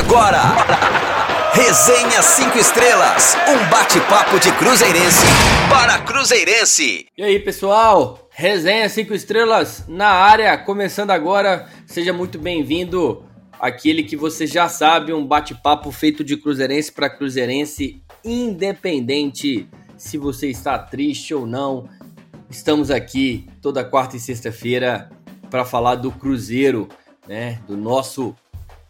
[0.00, 0.40] agora.
[1.52, 5.26] Resenha 5 Estrelas, um bate-papo de Cruzeirense
[5.68, 7.06] para Cruzeirense.
[7.18, 8.26] E aí, pessoal?
[8.30, 11.68] Resenha 5 Estrelas na área, começando agora.
[11.86, 13.22] Seja muito bem-vindo
[13.60, 20.48] aquele que você já sabe, um bate-papo feito de Cruzeirense para Cruzeirense, independente se você
[20.48, 21.86] está triste ou não.
[22.48, 25.10] Estamos aqui toda quarta e sexta-feira
[25.50, 26.88] para falar do Cruzeiro,
[27.28, 27.60] né?
[27.68, 28.34] Do nosso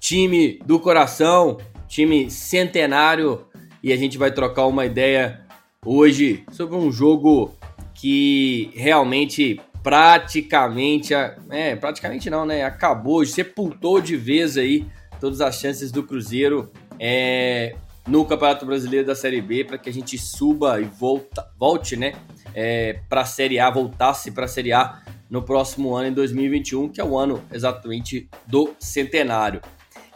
[0.00, 3.46] time do coração, time centenário,
[3.82, 5.42] e a gente vai trocar uma ideia
[5.84, 7.54] hoje sobre um jogo
[7.94, 12.64] que realmente praticamente, é, praticamente não, né?
[12.64, 14.86] Acabou, sepultou de vez aí
[15.20, 17.74] todas as chances do Cruzeiro é,
[18.06, 22.14] no Campeonato Brasileiro da Série B para que a gente suba e volta, volte, né?
[22.54, 26.88] É, para a Série A, voltasse para a Série A no próximo ano, em 2021,
[26.88, 29.60] que é o ano exatamente do centenário.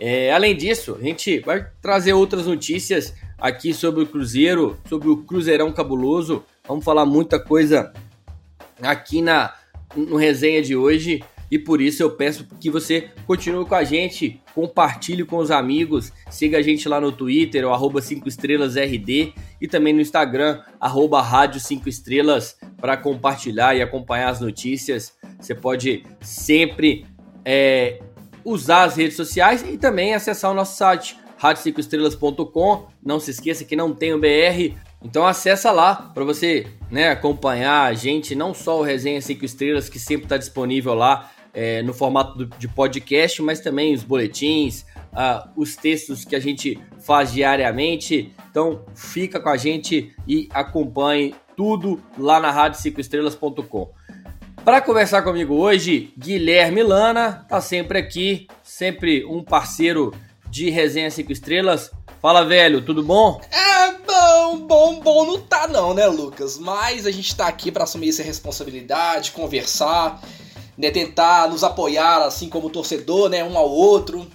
[0.06, 5.16] É, além disso, a gente vai trazer outras notícias aqui sobre o Cruzeiro, sobre o
[5.16, 6.44] Cruzeirão Cabuloso.
[6.68, 7.90] Vamos falar muita coisa
[8.82, 9.54] aqui na
[9.96, 14.42] no resenha de hoje e por isso eu peço que você continue com a gente,
[14.54, 19.32] compartilhe com os amigos, siga a gente lá no Twitter, o arroba 5 estrelas RD
[19.58, 25.14] e também no Instagram, arroba rádio 5 estrelas para compartilhar e acompanhar as notícias.
[25.40, 27.06] Você pode sempre
[27.42, 28.02] é,
[28.44, 32.86] usar as redes sociais e também acessar o nosso site, rádio5estrelas.com.
[33.02, 37.84] Não se esqueça que não tem o BR, então acessa lá para você né, acompanhar
[37.84, 41.94] a gente, não só o Resenha 5 Estrelas, que sempre está disponível lá é, no
[41.94, 48.34] formato de podcast, mas também os boletins, uh, os textos que a gente faz diariamente.
[48.50, 53.90] Então fica com a gente e acompanhe tudo lá na rádio5estrelas.com.
[54.64, 60.10] Para conversar comigo hoje, Guilherme Lana tá sempre aqui, sempre um parceiro
[60.48, 61.90] de Resenha 5 Estrelas.
[62.22, 63.42] Fala, velho, tudo bom?
[63.52, 66.56] É bom, bom, bom não tá não, né, Lucas?
[66.58, 70.22] Mas a gente tá aqui para assumir essa responsabilidade, conversar,
[70.78, 74.26] né, tentar nos apoiar assim como torcedor, né, um ao outro.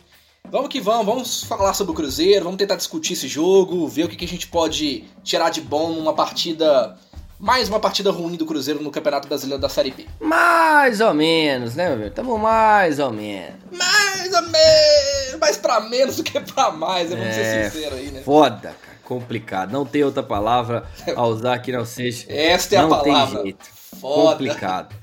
[0.51, 4.07] Vamos que vamos, vamos falar sobre o Cruzeiro, vamos tentar discutir esse jogo, ver o
[4.07, 6.95] que, que a gente pode tirar de bom numa partida
[7.39, 10.05] mais uma partida ruim do Cruzeiro no Campeonato Brasileiro da Série B.
[10.19, 12.11] Mais ou menos, né, meu?
[12.11, 13.55] Tamo mais ou menos.
[13.71, 17.15] Mais ou menos, mais pra menos do que pra mais, né?
[17.15, 18.21] vamos é, ser sinceros aí, né?
[18.21, 18.99] Foda, cara.
[19.05, 19.71] Complicado.
[19.71, 20.85] Não tem outra palavra
[21.15, 22.25] a usar que não seja.
[22.29, 23.35] Esta é não a palavra.
[23.35, 23.65] Tem jeito.
[23.99, 24.31] Foda.
[24.31, 24.95] Complicado.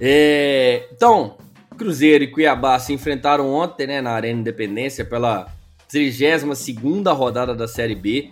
[0.00, 1.36] É, então,
[1.76, 5.46] Cruzeiro e Cuiabá se enfrentaram ontem, né, na Arena Independência pela
[5.88, 8.30] 32 segunda rodada da Série B.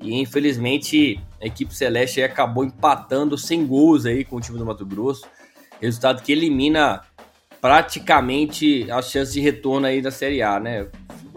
[0.00, 4.84] E infelizmente a equipe celeste acabou empatando sem gols aí com o time do Mato
[4.84, 5.26] Grosso.
[5.80, 7.02] Resultado que elimina
[7.60, 10.86] praticamente as chances de retorno aí da Série A, né?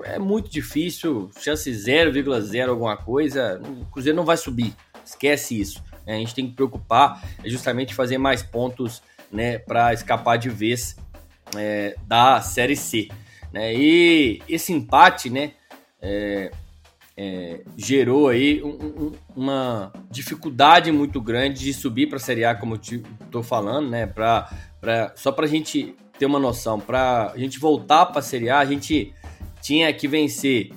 [0.04, 3.62] É muito difícil, chance 0,0 alguma coisa.
[3.64, 4.74] O Cruzeiro não vai subir,
[5.06, 5.84] esquece isso.
[6.06, 6.16] Né?
[6.16, 9.02] A gente tem que preocupar é justamente fazer mais pontos,
[9.32, 10.96] né, para escapar de vez
[11.56, 13.10] é, da Série C.
[13.52, 13.74] Né?
[13.74, 15.54] E esse empate, né,
[16.02, 16.52] é,
[17.18, 22.54] é, gerou aí um, um, uma dificuldade muito grande de subir para a Série A,
[22.54, 24.06] como eu estou falando, né?
[24.06, 28.22] Pra, pra, só para a gente ter uma noção, para a gente voltar para a
[28.22, 29.16] Série A, a gente
[29.62, 30.72] tinha que vencer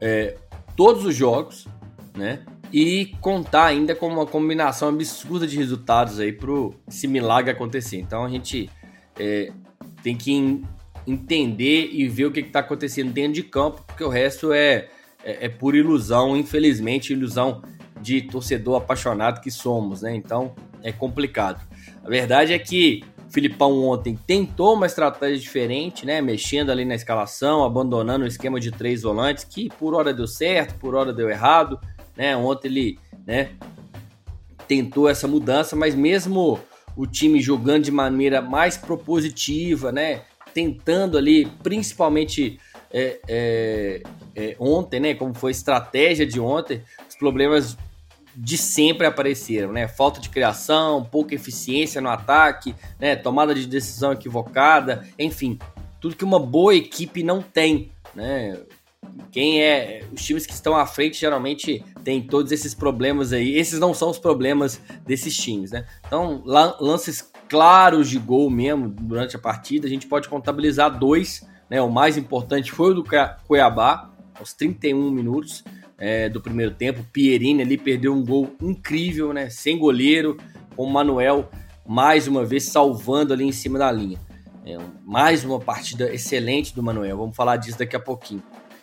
[0.00, 0.38] é,
[0.74, 1.68] todos os jogos,
[2.16, 2.40] né?
[2.72, 6.50] E contar ainda com uma combinação absurda de resultados aí para
[6.88, 7.98] esse milagre acontecer.
[7.98, 8.70] Então a gente
[9.18, 9.52] é,
[10.02, 10.62] tem que
[11.06, 14.88] entender e ver o que está acontecendo dentro de campo, porque o resto é
[15.24, 17.62] é, é por ilusão, infelizmente, ilusão
[18.00, 20.14] de torcedor apaixonado que somos, né?
[20.14, 21.66] Então é complicado.
[22.04, 26.20] A verdade é que o Filipão ontem tentou uma estratégia diferente, né?
[26.20, 30.78] Mexendo ali na escalação, abandonando o esquema de três volantes, que por hora deu certo,
[30.78, 31.80] por hora deu errado,
[32.14, 32.36] né?
[32.36, 33.50] Ontem ele, né,
[34.68, 36.60] tentou essa mudança, mas mesmo
[36.96, 40.22] o time jogando de maneira mais propositiva, né?
[40.52, 42.60] Tentando ali, principalmente
[42.92, 44.02] é, é,
[44.34, 45.14] é, ontem, né?
[45.14, 47.76] Como foi a estratégia de ontem, os problemas
[48.36, 49.86] de sempre apareceram, né?
[49.86, 53.14] Falta de criação, pouca eficiência no ataque, né?
[53.14, 55.58] Tomada de decisão equivocada, enfim,
[56.00, 58.58] tudo que uma boa equipe não tem, né?
[59.30, 63.56] Quem é os times que estão à frente geralmente tem todos esses problemas aí.
[63.56, 65.84] Esses não são os problemas desses times, né?
[66.06, 71.80] Então, lances claros de gol mesmo durante a partida, a gente pode contabilizar dois né?
[71.80, 73.04] O mais importante foi o do
[73.46, 75.64] Cuiabá, aos 31 minutos
[75.98, 77.04] é, do primeiro tempo.
[77.12, 79.48] Pierini ali perdeu um gol incrível, né?
[79.50, 80.36] Sem goleiro,
[80.76, 81.48] com o Manuel
[81.86, 84.18] mais uma vez salvando ali em cima da linha.
[84.66, 87.18] É, mais uma partida excelente do Manuel.
[87.18, 88.42] Vamos falar disso daqui a pouquinho.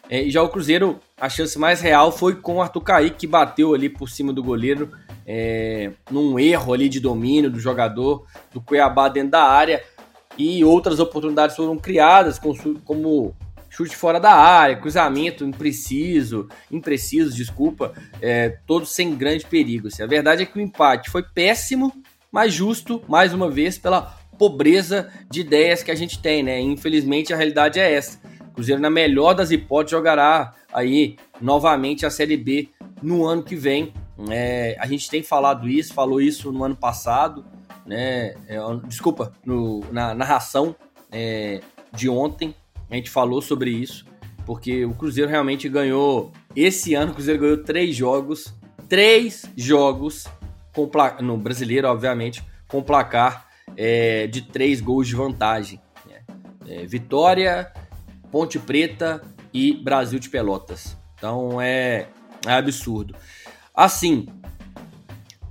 [0.09, 3.27] É, e já o Cruzeiro, a chance mais real foi com o Arthur Kaique, que
[3.27, 4.91] bateu ali por cima do goleiro,
[5.25, 9.81] é, num erro ali de domínio do jogador do Cuiabá dentro da área.
[10.37, 12.39] E outras oportunidades foram criadas,
[12.83, 13.35] como
[13.71, 19.87] chute fora da área, cruzamento impreciso, impreciso, desculpa, é, todos sem grande perigo.
[19.87, 20.03] Assim.
[20.03, 21.91] A verdade é que o empate foi péssimo,
[22.29, 26.59] mas justo, mais uma vez, pela pobreza de ideias que a gente tem, né?
[26.59, 28.19] Infelizmente a realidade é essa.
[28.49, 32.67] O Cruzeiro, na melhor das hipóteses, jogará aí novamente a Série B
[33.01, 33.93] no ano que vem.
[34.29, 37.45] É, a gente tem falado isso, falou isso no ano passado,
[37.85, 38.35] né?
[38.47, 40.75] É, desculpa, no, na narração
[41.09, 41.61] é,
[41.93, 42.53] de ontem,
[42.91, 44.05] a gente falou sobre isso,
[44.45, 46.31] porque o Cruzeiro realmente ganhou.
[46.55, 48.53] Esse ano o Cruzeiro ganhou três jogos.
[48.89, 50.27] Três jogos
[50.73, 50.89] com
[51.21, 53.47] no brasileiro, obviamente, com placar
[53.77, 55.81] é, de três gols de vantagem.
[56.05, 56.21] Né?
[56.67, 57.71] É, Vitória,
[58.31, 59.21] Ponte Preta
[59.53, 60.97] e Brasil de Pelotas.
[61.17, 62.07] Então é,
[62.45, 63.15] é absurdo.
[63.73, 64.27] Assim,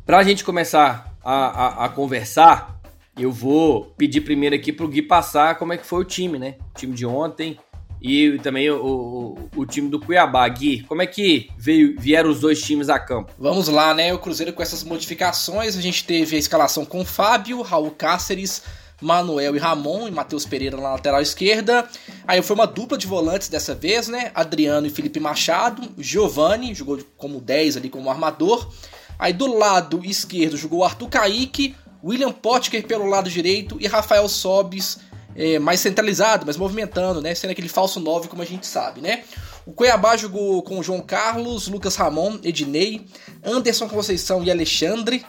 [0.04, 2.79] para a gente começar a, a, a, conversar,
[3.18, 6.38] eu vou pedir primeiro aqui para o Gui passar como é que foi o time,
[6.38, 6.56] né?
[6.74, 7.58] O time de ontem
[8.00, 10.48] e também o, o, o, time do Cuiabá.
[10.48, 13.32] Gui, como é que veio, vieram os dois times a campo?
[13.38, 14.12] Vamos lá, né?
[14.14, 18.62] O Cruzeiro com essas modificações, a gente teve a escalação com Fábio, Raul Cáceres,
[19.02, 21.86] Manuel e Ramon e Matheus Pereira na lateral esquerda.
[22.26, 24.30] Aí foi uma dupla de volantes dessa vez, né?
[24.34, 25.90] Adriano e Felipe Machado.
[25.98, 28.70] Giovani jogou como 10 ali como armador.
[29.18, 34.98] Aí do lado esquerdo jogou Arthur Kaique, William Potker pelo lado direito e Rafael Sobis
[35.36, 37.34] é, mais centralizado, mais movimentando, né?
[37.34, 39.22] Sendo aquele falso 9, como a gente sabe, né?
[39.66, 43.06] O Cuiabá jogou com João Carlos, Lucas Ramon, Ednei,
[43.44, 45.24] Anderson Conceição e Alexandre.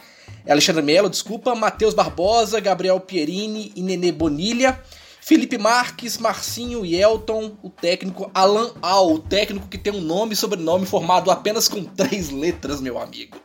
[0.48, 4.80] Alexandre Melo, desculpa, Matheus Barbosa, Gabriel Pierini e Nenê Bonilha.
[5.20, 10.32] Felipe Marques, Marcinho e Elton, o técnico Alan Al, o técnico que tem um nome
[10.32, 13.36] e sobrenome formado apenas com três letras, meu amigo.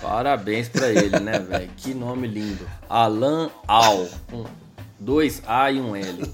[0.00, 1.70] Parabéns para ele, né, velho?
[1.76, 2.68] Que nome lindo.
[2.88, 4.06] Alan Al.
[4.32, 4.44] Um,
[4.98, 6.32] dois A e um L.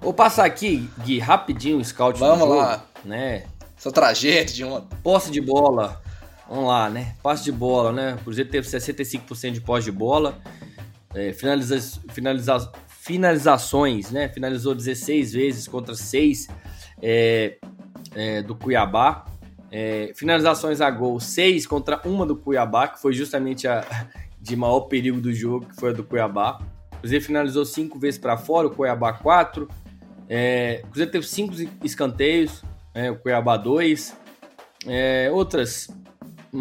[0.00, 2.84] Vou passar aqui, Gui, rapidinho o scout Vamos do jogo, lá.
[3.04, 3.44] né?
[3.76, 4.96] Seu tragédia de ontem.
[5.02, 6.02] Posse de bola.
[6.48, 7.14] Vamos lá, né?
[7.22, 8.14] Passe de bola, né?
[8.14, 10.38] O Cruzeiro teve 65% de posse de bola.
[11.14, 14.28] É, finaliza, finaliza, finalizações, né?
[14.28, 16.48] Finalizou 16 vezes contra 6
[17.02, 17.56] é,
[18.14, 19.24] é, do Cuiabá.
[19.76, 23.84] É, finalizações a gol, 6 contra uma do Cuiabá, que foi justamente a
[24.40, 26.60] de maior perigo do jogo, que foi a do Cuiabá.
[26.92, 29.68] O Cruzeiro finalizou 5 vezes para fora, o Cuiabá 4.
[30.28, 32.62] É, o Cruzeiro teve 5 escanteios,
[32.94, 34.16] é, o Cuiabá 2.
[34.86, 35.88] É, outras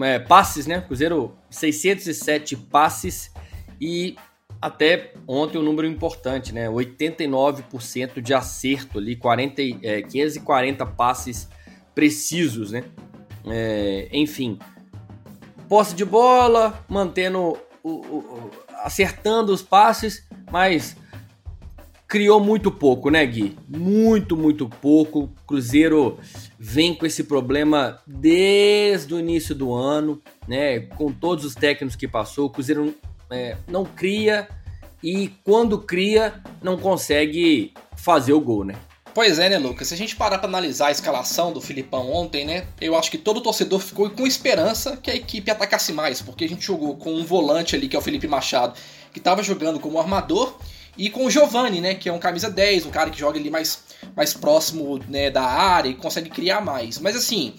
[0.01, 0.81] é, passes, né?
[0.81, 3.31] Cruzeiro 607 passes
[3.80, 4.15] e
[4.60, 6.68] até ontem um número importante, né?
[6.68, 11.48] 89% de acerto ali, 40, é, 540 passes
[11.93, 12.83] precisos, né?
[13.45, 14.57] É, enfim,
[15.67, 18.51] posse de bola, mantendo o, o,
[18.83, 20.95] acertando os passes, mas
[22.07, 23.57] criou muito pouco, né, Gui?
[23.67, 25.29] Muito, muito pouco.
[25.47, 26.19] Cruzeiro
[26.59, 30.79] vem com esse problema desde o início do ano, né?
[30.79, 32.93] Com todos os técnicos que passou, o Cruzeiro
[33.31, 34.47] é, não cria
[35.01, 38.75] e quando cria não consegue fazer o gol, né?
[39.13, 39.89] Pois é, né, Lucas?
[39.89, 43.17] Se a gente parar para analisar a escalação do Filipão ontem, né, eu acho que
[43.17, 47.13] todo torcedor ficou com esperança que a equipe atacasse mais, porque a gente jogou com
[47.13, 48.74] um volante ali, que é o Felipe Machado,
[49.12, 50.58] que estava jogando como armador,
[50.98, 53.51] e com o Giovani, né, que é um camisa 10, um cara que joga ali
[53.51, 53.84] mais,
[54.15, 56.98] mais próximo né, da área e consegue criar mais.
[56.98, 57.53] Mas assim,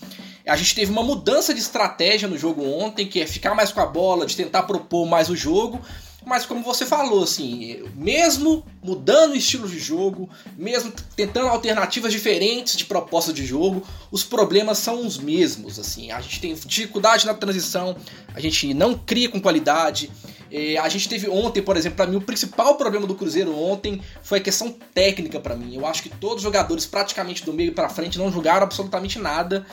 [0.44, 3.80] a gente teve uma mudança de estratégia no jogo ontem, que é ficar mais com
[3.80, 5.80] a bola, de tentar propor mais o jogo.
[6.24, 12.76] Mas como você falou, assim, mesmo mudando o estilo de jogo, mesmo tentando alternativas diferentes
[12.76, 16.10] de proposta de jogo, os problemas são os mesmos, assim.
[16.10, 17.96] A gente tem dificuldade na transição,
[18.34, 20.10] a gente não cria com qualidade,
[20.50, 24.00] é, a gente teve ontem, por exemplo, para mim o principal problema do Cruzeiro ontem
[24.22, 25.74] foi a questão técnica para mim.
[25.74, 29.66] Eu acho que todos os jogadores praticamente do meio para frente não jogaram absolutamente nada.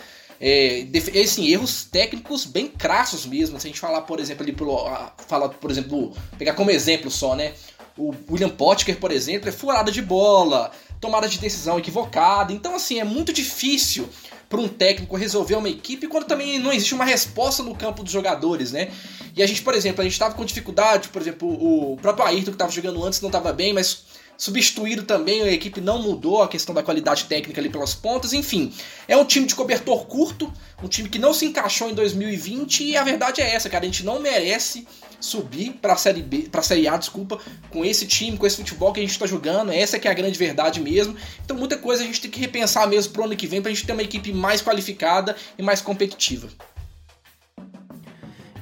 [0.44, 0.88] É,
[1.22, 3.60] assim, erros técnicos bem crassos mesmo.
[3.60, 4.90] Se a gente falar, por exemplo, ali pelo,
[5.28, 7.54] fala, por exemplo, pegar como exemplo só, né?
[7.96, 12.52] O William Potker, por exemplo, é furada de bola, tomada de decisão equivocada.
[12.52, 14.10] Então, assim, é muito difícil
[14.50, 18.12] para um técnico resolver uma equipe quando também não existe uma resposta no campo dos
[18.12, 18.92] jogadores, né?
[19.36, 22.52] E a gente, por exemplo, a gente estava com dificuldade, por exemplo, o próprio Ayrton
[22.52, 24.04] que estava jogando antes não estava bem, mas
[24.42, 28.74] substituído também, a equipe não mudou a questão da qualidade técnica ali pelas pontas, enfim.
[29.08, 32.98] É um time de cobertor curto, um time que não se encaixou em 2020 e
[32.98, 34.88] a verdade é essa, cara, a gente não merece
[35.20, 37.38] subir para a série B, para série A, desculpa,
[37.70, 39.72] com esse time, com esse futebol que a gente está jogando.
[39.72, 41.16] Essa que é a grande verdade mesmo.
[41.46, 43.74] Então muita coisa a gente tem que repensar mesmo pro ano que vem para a
[43.76, 46.50] gente ter uma equipe mais qualificada e mais competitiva.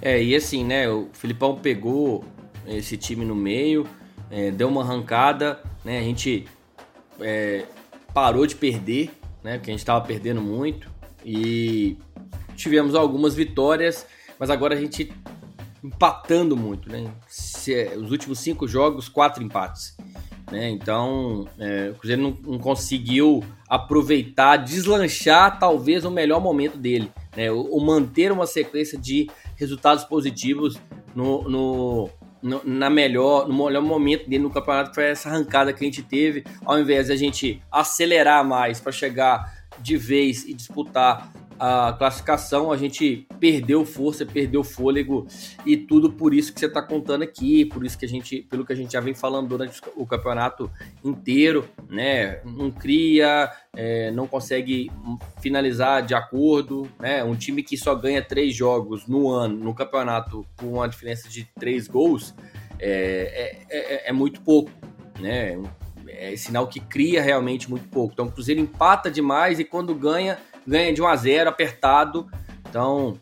[0.01, 2.25] É, e assim, né, o Filipão pegou
[2.67, 3.87] esse time no meio,
[4.31, 6.47] é, deu uma arrancada, né, a gente
[7.19, 7.65] é,
[8.13, 9.11] parou de perder,
[9.43, 10.89] né, porque a gente estava perdendo muito
[11.25, 11.97] e
[12.55, 14.05] tivemos algumas vitórias,
[14.37, 15.11] mas agora a gente
[15.83, 17.11] empatando muito, né?
[17.69, 19.95] É, os últimos cinco jogos, quatro empates.
[20.51, 20.69] Né?
[20.69, 27.51] Então, é, o Cruzeiro não, não, conseguiu aproveitar, deslanchar talvez o melhor momento dele, né?
[27.51, 30.79] O, o manter uma sequência de resultados positivos
[31.15, 32.09] no,
[32.41, 36.03] no, na melhor, no melhor momento dele no campeonato, foi essa arrancada que a gente
[36.03, 41.93] teve, ao invés de a gente acelerar mais para chegar de vez e disputar a
[41.93, 45.27] classificação, a gente perdeu força, perdeu fôlego
[45.65, 48.65] e tudo por isso que você está contando aqui, por isso que a gente, pelo
[48.65, 50.71] que a gente já vem falando durante o campeonato
[51.03, 52.39] inteiro, né?
[52.45, 54.89] Não cria, é, não consegue
[55.41, 57.23] finalizar de acordo, né?
[57.25, 61.43] Um time que só ganha três jogos no ano, no campeonato, com uma diferença de
[61.59, 62.33] três gols,
[62.79, 64.71] é, é, é, é muito pouco,
[65.19, 65.61] né?
[66.07, 68.13] É sinal que cria realmente muito pouco.
[68.13, 70.37] Então o Cruzeiro empata demais e quando ganha
[70.69, 72.27] ganha de 1 a 0 apertado.
[72.69, 73.19] Então,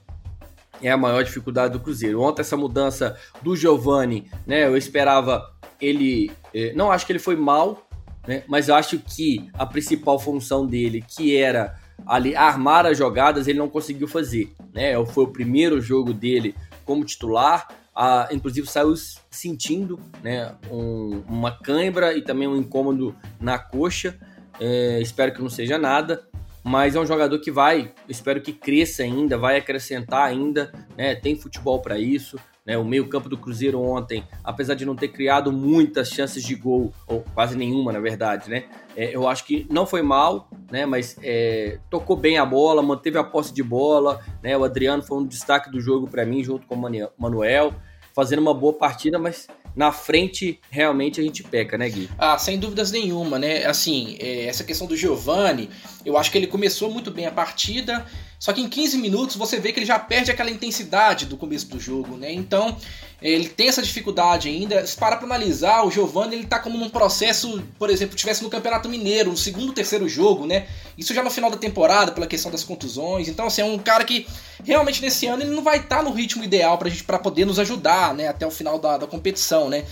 [0.82, 2.22] é a maior dificuldade do Cruzeiro.
[2.22, 4.66] Ontem essa mudança do Giovani, né?
[4.66, 5.52] Eu esperava
[5.82, 7.88] ele, eh, não acho que ele foi mal,
[8.28, 8.44] né?
[8.48, 13.70] Mas acho que a principal função dele, que era ali armar as jogadas, ele não
[13.70, 14.94] conseguiu fazer, né?
[15.06, 18.94] Foi o primeiro jogo dele como titular, ah, inclusive saiu
[19.32, 20.54] sentindo, né?
[20.70, 24.18] Um, uma cãibra e também um incômodo na coxa.
[24.60, 26.28] É, espero que não seja nada
[26.68, 31.16] mas é um jogador que vai, espero que cresça ainda, vai acrescentar ainda, né?
[31.16, 32.38] Tem futebol para isso.
[32.66, 36.92] Né, o meio-campo do Cruzeiro ontem, apesar de não ter criado muitas chances de gol,
[37.08, 38.66] ou quase nenhuma, na verdade, né?
[38.94, 40.86] É, eu acho que não foi mal, né?
[40.86, 44.58] Mas é, tocou bem a bola, manteve a posse de bola, né?
[44.58, 47.74] O Adriano foi um destaque do jogo para mim, junto com o Manuel,
[48.14, 49.48] fazendo uma boa partida, mas
[49.78, 52.10] na frente realmente a gente peca, né, Gui?
[52.18, 53.64] Ah, sem dúvidas nenhuma, né?
[53.66, 55.70] Assim, é, essa questão do Giovani,
[56.04, 58.04] eu acho que ele começou muito bem a partida,
[58.40, 61.68] só que em 15 minutos você vê que ele já perde aquela intensidade do começo
[61.68, 62.32] do jogo, né?
[62.32, 62.78] Então,
[63.20, 64.86] ele tem essa dificuldade ainda.
[64.86, 68.50] Se parar para analisar, o Giovani ele tá como num processo, por exemplo, tivesse no
[68.50, 70.68] Campeonato Mineiro, no segundo, terceiro jogo, né?
[70.96, 73.28] Isso já no final da temporada, pela questão das contusões.
[73.28, 74.28] Então, assim, é um cara que
[74.64, 77.46] realmente nesse ano ele não vai estar tá no ritmo ideal pra gente para poder
[77.46, 79.84] nos ajudar, né, até o final da, da competição, né?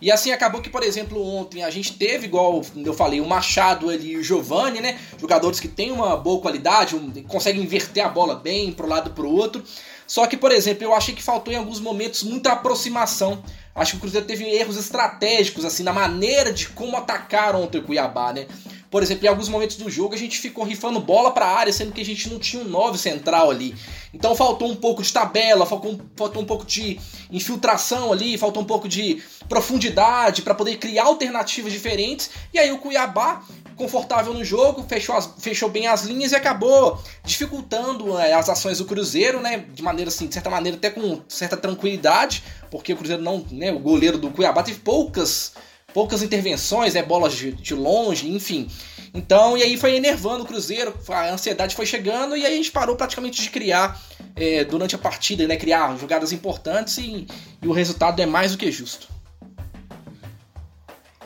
[0.00, 3.88] E assim acabou que, por exemplo, ontem a gente teve, igual eu falei, o Machado
[3.88, 4.98] ali e o Giovani, né?
[5.18, 9.30] Jogadores que têm uma boa qualidade, um, conseguem inverter a bola bem pro lado pro
[9.30, 9.62] outro.
[10.06, 13.42] Só que, por exemplo, eu achei que faltou em alguns momentos muita aproximação.
[13.74, 17.82] Acho que o Cruzeiro teve erros estratégicos, assim, na maneira de como atacar ontem o
[17.82, 18.46] Cuiabá, né?
[18.90, 21.72] Por exemplo, em alguns momentos do jogo a gente ficou rifando bola para a área,
[21.72, 23.74] sendo que a gente não tinha um 9 central ali.
[24.12, 26.98] Então faltou um pouco de tabela, faltou, faltou um pouco de
[27.30, 32.30] infiltração ali, faltou um pouco de profundidade para poder criar alternativas diferentes.
[32.52, 33.42] E aí o Cuiabá,
[33.76, 38.78] confortável no jogo, fechou, as, fechou bem as linhas e acabou dificultando é, as ações
[38.78, 39.64] do Cruzeiro, né?
[39.72, 43.72] De maneira assim, de certa maneira, até com certa tranquilidade, porque o Cruzeiro não, né?
[43.72, 45.52] O goleiro do Cuiabá teve poucas
[45.96, 48.68] poucas intervenções, né, bolas de, de longe, enfim.
[49.14, 52.70] Então, e aí foi enervando o Cruzeiro, a ansiedade foi chegando e aí a gente
[52.70, 53.98] parou praticamente de criar
[54.36, 57.26] é, durante a partida, né, criar jogadas importantes e,
[57.62, 59.08] e, o resultado é mais do que justo.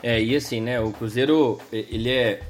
[0.01, 2.41] É, e assim, né, o Cruzeiro, ele é,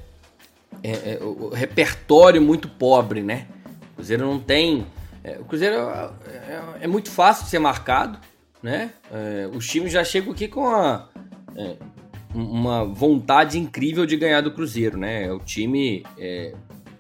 [0.84, 3.48] é, é o repertório muito pobre, né?
[3.94, 4.86] O Cruzeiro não tem...
[5.24, 8.20] É, o Cruzeiro é, é, é, muito fácil de ser marcado,
[8.62, 8.92] né?
[9.56, 11.10] os times já chegam aqui com a
[12.34, 15.32] uma vontade incrível de ganhar do Cruzeiro, né?
[15.32, 16.54] O time é,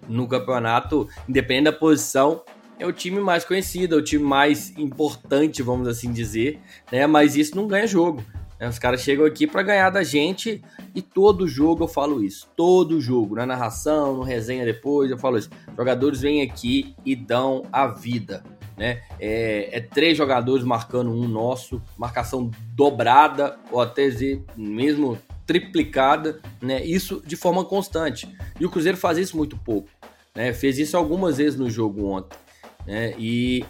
[0.07, 2.43] no campeonato, independente da posição,
[2.77, 6.59] é o time mais conhecido, é o time mais importante, vamos assim dizer,
[6.91, 7.05] né?
[7.05, 8.23] Mas isso não ganha jogo.
[8.59, 8.67] Né?
[8.67, 12.49] Os caras chegam aqui para ganhar da gente e todo jogo eu falo isso.
[12.55, 15.49] Todo jogo, na narração, no resenha depois, eu falo isso.
[15.77, 18.43] Jogadores vêm aqui e dão a vida.
[18.77, 19.03] Né?
[19.19, 24.09] É, é, três jogadores marcando um nosso, marcação dobrada ou até
[24.55, 26.83] mesmo triplicada, né?
[26.83, 28.33] Isso de forma constante.
[28.59, 29.89] E o Cruzeiro faz isso muito pouco,
[30.33, 30.53] né?
[30.53, 32.37] Fez isso algumas vezes no jogo ontem,
[32.85, 33.13] né?
[33.17, 33.65] E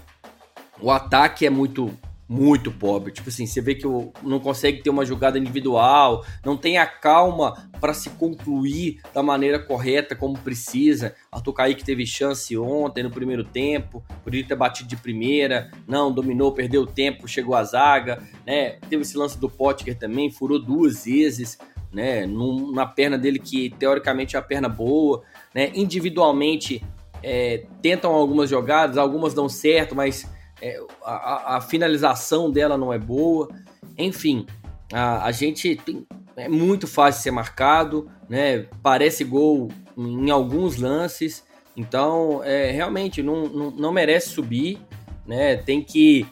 [0.79, 1.91] o ataque é muito
[2.31, 3.11] muito pobre.
[3.11, 3.85] Tipo assim, você vê que
[4.23, 9.59] não consegue ter uma jogada individual, não tem a calma para se concluir da maneira
[9.59, 11.13] correta como precisa.
[11.29, 16.53] Arthur Kaique teve chance ontem no primeiro tempo, poderia ter batido de primeira, não, dominou,
[16.53, 18.77] perdeu tempo, chegou à zaga, né?
[18.89, 21.57] Teve esse lance do Potker também, furou duas vezes,
[21.91, 22.25] né?
[22.25, 25.21] Num, na perna dele que teoricamente é a perna boa,
[25.53, 25.69] né?
[25.75, 26.81] Individualmente
[27.21, 30.25] é, tentam algumas jogadas, algumas dão certo, mas
[30.62, 33.50] é, a, a, finalização dela não é boa.
[33.98, 34.46] Enfim,
[34.94, 38.68] a, a gente tem, é muito fácil ser marcado, né?
[38.84, 41.44] Parece gol em alguns lances.
[41.75, 44.80] Então, é, realmente não, não, não, merece subir,
[45.25, 45.56] né?
[45.56, 46.27] Tem que,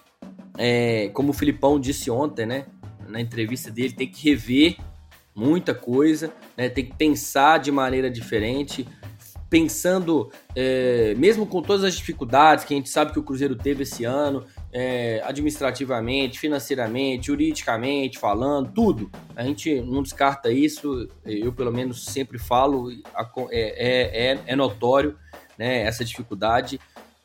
[0.58, 2.66] é, como o Filipão disse ontem, né?
[3.08, 4.78] Na entrevista dele, tem que rever
[5.34, 6.70] muita coisa, né?
[6.70, 8.86] Tem que pensar de maneira diferente
[9.50, 13.84] pensando, é, mesmo com todas as dificuldades que a gente sabe que o Cruzeiro teve
[13.84, 19.10] esse ano, é, administrativamente, financeiramente, juridicamente falando, tudo.
[19.36, 22.92] A gente não descarta isso, eu pelo menos sempre falo,
[23.50, 25.18] é, é, é notório
[25.58, 26.80] né, essa dificuldade,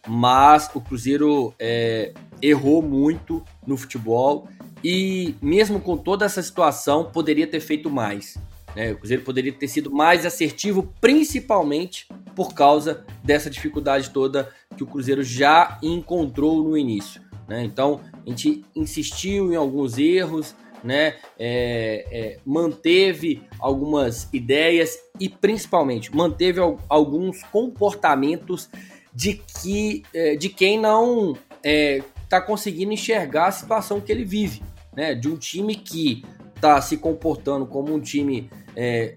[0.06, 4.48] mas o Cruzeiro é, errou muito no futebol
[4.82, 8.36] e mesmo com toda essa situação poderia ter feito mais.
[8.74, 8.92] Né?
[8.92, 14.86] O Cruzeiro poderia ter sido mais assertivo, principalmente por causa dessa dificuldade toda que o
[14.86, 17.22] Cruzeiro já encontrou no início.
[17.48, 17.64] Né?
[17.64, 21.16] Então, a gente insistiu em alguns erros, né?
[21.38, 28.68] É, é, manteve algumas ideias e, principalmente, manteve alguns comportamentos
[29.12, 34.62] de, que, é, de quem não está é, conseguindo enxergar a situação que ele vive.
[34.94, 35.14] Né?
[35.14, 36.22] De um time que
[36.54, 39.14] está se comportando como um time é,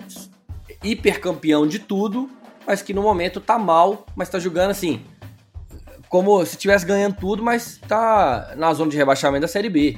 [0.83, 2.29] hipercampeão de tudo,
[2.65, 5.01] mas que no momento tá mal, mas tá jogando assim,
[6.09, 9.97] como se estivesse ganhando tudo, mas tá na zona de rebaixamento da Série B.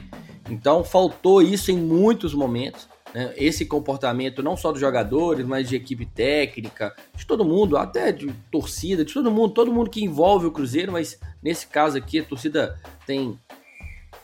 [0.50, 2.88] Então faltou isso em muitos momentos.
[3.14, 3.34] Né?
[3.38, 8.32] Esse comportamento não só dos jogadores, mas de equipe técnica, de todo mundo, até de
[8.52, 12.24] torcida, de todo mundo, todo mundo que envolve o Cruzeiro, mas nesse caso aqui a
[12.24, 13.40] torcida tem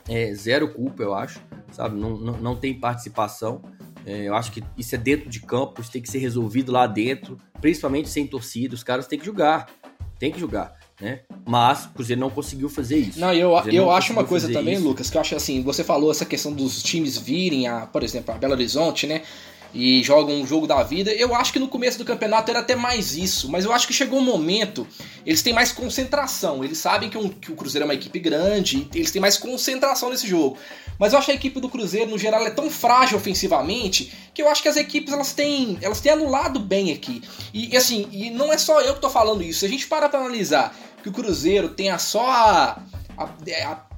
[0.07, 1.99] é, zero culpa, eu acho, sabe?
[1.99, 3.61] Não, não, não tem participação.
[4.05, 6.85] É, eu acho que isso é dentro de campo, isso tem que ser resolvido lá
[6.85, 8.75] dentro, principalmente sem torcida.
[8.75, 9.67] Os caras têm que jogar,
[10.19, 10.77] tem que jogar.
[11.01, 11.21] Né?
[11.45, 13.19] Mas o Cruzeiro não conseguiu fazer isso.
[13.19, 14.83] Não, eu, eu acho uma coisa também, isso.
[14.83, 18.33] Lucas, que eu acho assim, você falou essa questão dos times virem a, por exemplo,
[18.33, 19.23] a Belo Horizonte, né?
[19.75, 21.11] E jogam um jogo da vida.
[21.11, 23.93] Eu acho que no começo do campeonato era até mais isso, mas eu acho que
[23.93, 24.87] chegou um momento,
[25.25, 26.63] eles têm mais concentração.
[26.63, 30.09] Eles sabem que, um, que o Cruzeiro é uma equipe grande, eles têm mais concentração
[30.09, 30.57] nesse jogo.
[30.97, 34.41] Mas eu acho que a equipe do Cruzeiro, no geral, é tão frágil ofensivamente que
[34.41, 37.21] eu acho que as equipes elas têm, elas têm anulado bem aqui.
[37.53, 39.59] E, assim, e não é só eu que tô falando isso.
[39.59, 42.81] Se a gente para pra analisar que o Cruzeiro tenha só a,
[43.17, 43.94] a, a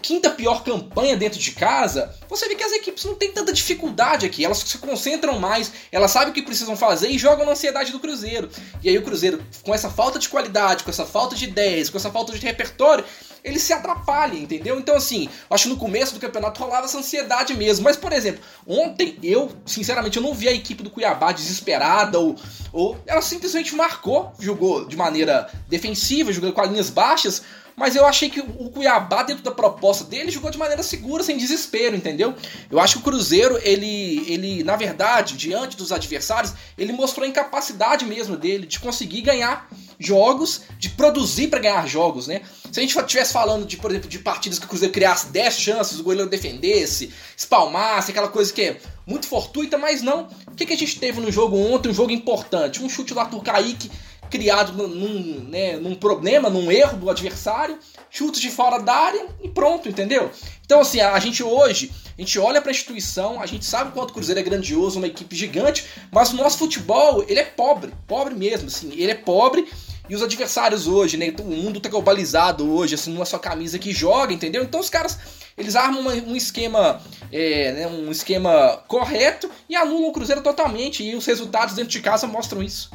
[0.00, 4.26] quinta pior campanha dentro de casa, você vê que as equipes não têm tanta dificuldade
[4.26, 4.44] aqui.
[4.44, 8.00] Elas se concentram mais, elas sabem o que precisam fazer e jogam na ansiedade do
[8.00, 8.48] Cruzeiro.
[8.82, 11.96] E aí o Cruzeiro, com essa falta de qualidade, com essa falta de ideias, com
[11.96, 13.04] essa falta de repertório,
[13.44, 14.78] ele se atrapalha, entendeu?
[14.78, 17.84] Então, assim, acho que no começo do campeonato rolava essa ansiedade mesmo.
[17.84, 22.36] Mas, por exemplo, ontem eu, sinceramente, eu não vi a equipe do Cuiabá desesperada ou,
[22.72, 27.42] ou ela simplesmente marcou, jogou de maneira defensiva, jogando com as linhas baixas
[27.76, 31.36] mas eu achei que o Cuiabá, dentro da proposta dele, jogou de maneira segura, sem
[31.36, 32.34] desespero, entendeu?
[32.70, 37.28] Eu acho que o Cruzeiro, ele, ele na verdade, diante dos adversários, ele mostrou a
[37.28, 39.68] incapacidade mesmo dele de conseguir ganhar
[40.06, 42.42] jogos, de produzir para ganhar jogos, né?
[42.70, 45.58] Se a gente estivesse falando de, por exemplo, de partidas que o Cruzeiro criasse 10
[45.58, 50.28] chances, o goleiro defendesse, espalmasse, aquela coisa que é muito fortuita, mas não.
[50.48, 52.82] O que, que a gente teve no jogo ontem, um jogo importante?
[52.82, 53.90] Um chute do Arthur Kaique
[54.32, 59.48] criado num, né, num problema, num erro do adversário, chutes de fora da área e
[59.50, 60.30] pronto, entendeu?
[60.72, 64.08] Então, assim, a, gente hoje, a gente olha para a instituição, a gente sabe quanto
[64.08, 68.34] o Cruzeiro é grandioso, uma equipe gigante, mas o nosso futebol, ele é pobre, pobre
[68.34, 69.68] mesmo, assim, ele é pobre
[70.08, 71.30] e os adversários hoje, né?
[71.38, 74.62] O mundo tá globalizado hoje, assim, não é só camisa que joga, entendeu?
[74.62, 75.18] Então os caras,
[75.58, 81.04] eles armam uma, um esquema, é, né, um esquema correto e anulam o Cruzeiro totalmente.
[81.04, 82.90] E os resultados dentro de casa mostram isso.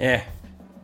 [0.00, 0.24] É,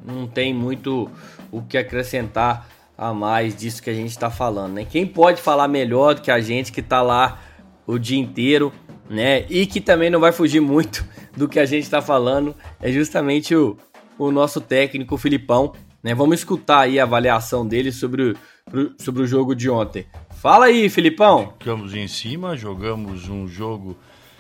[0.05, 1.11] não tem muito
[1.51, 4.85] o que acrescentar a mais disso que a gente está falando, né?
[4.85, 7.41] Quem pode falar melhor do que a gente que está lá
[7.87, 8.73] o dia inteiro,
[9.09, 9.45] né?
[9.51, 11.05] E que também não vai fugir muito
[11.37, 13.77] do que a gente está falando, é justamente o,
[14.19, 16.15] o nosso técnico o Filipão, né?
[16.15, 18.35] Vamos escutar aí a avaliação dele sobre
[18.73, 20.07] o, sobre o jogo de ontem.
[20.31, 21.55] Fala aí, Filipão!
[21.59, 23.97] Ficamos em cima, jogamos um jogo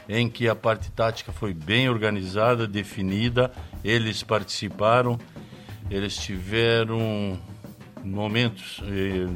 [0.09, 3.51] em que a parte tática foi bem organizada, definida,
[3.83, 5.19] eles participaram,
[5.90, 7.38] eles tiveram
[8.07, 9.27] momentos eh,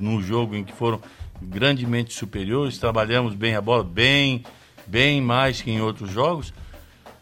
[0.00, 1.00] no jogo em que foram
[1.40, 4.44] grandemente superiores, trabalhamos bem a bola, bem,
[4.86, 6.52] bem mais que em outros jogos,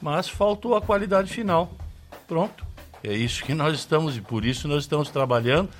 [0.00, 1.72] mas faltou a qualidade final.
[2.26, 2.64] Pronto.
[3.02, 5.70] É isso que nós estamos e por isso nós estamos trabalhando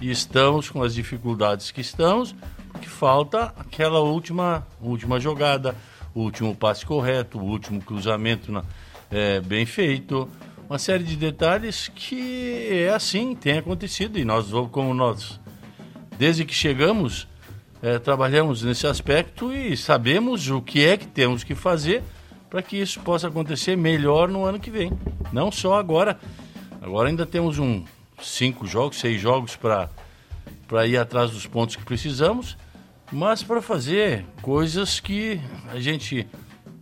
[0.00, 2.34] e estamos com as dificuldades que estamos,
[2.70, 5.74] porque falta aquela última, última jogada,
[6.14, 8.62] o último passe correto, o último cruzamento na,
[9.10, 10.28] é, bem feito,
[10.68, 15.40] uma série de detalhes que é assim, tem acontecido e nós, como nós,
[16.18, 17.26] desde que chegamos,
[17.80, 22.02] é, trabalhamos nesse aspecto e sabemos o que é que temos que fazer
[22.50, 24.92] para que isso possa acontecer melhor no ano que vem.
[25.32, 26.18] Não só agora.
[26.82, 27.84] Agora ainda temos um
[28.20, 32.58] cinco jogos, seis jogos para ir atrás dos pontos que precisamos,
[33.10, 36.26] mas para fazer coisas que a gente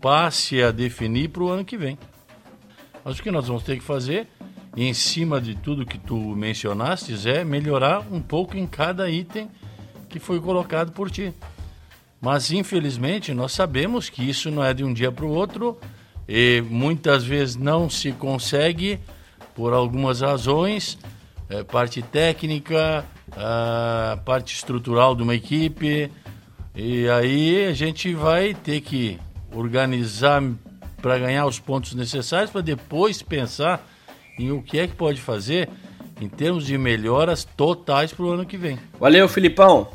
[0.01, 1.97] passe a definir para o ano que vem.
[3.07, 4.27] Mas o que nós vamos ter que fazer,
[4.77, 9.49] em cima de tudo que tu mencionaste, é melhorar um pouco em cada item
[10.09, 11.33] que foi colocado por ti.
[12.21, 15.79] Mas infelizmente nós sabemos que isso não é de um dia para o outro
[16.29, 18.99] e muitas vezes não se consegue
[19.55, 20.99] por algumas razões,
[21.49, 23.05] é, parte técnica,
[23.37, 26.11] a parte estrutural de uma equipe.
[26.75, 29.17] E aí a gente vai ter que
[29.53, 30.43] organizar
[31.01, 33.87] para ganhar os pontos necessários para depois pensar
[34.39, 35.69] em o que é que pode fazer
[36.21, 38.79] em termos de melhoras totais para o ano que vem.
[38.99, 39.89] Valeu, Filipão.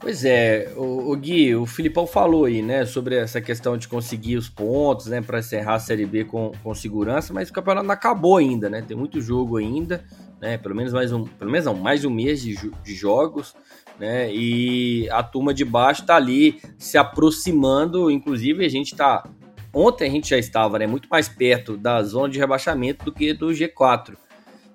[0.00, 4.38] Pois é, o, o, Gui, o Filipão falou aí, né, sobre essa questão de conseguir
[4.38, 7.92] os pontos, né, para encerrar a Série B com, com segurança, mas o campeonato não
[7.92, 10.02] acabou ainda, né, tem muito jogo ainda,
[10.40, 13.54] né, pelo menos mais um, pelo menos não, mais um mês de, de jogos,
[13.98, 19.28] né, e a turma de baixo tá ali se aproximando, inclusive a gente tá,
[19.72, 23.32] ontem a gente já estava, né, muito mais perto da zona de rebaixamento do que
[23.32, 24.16] do G4,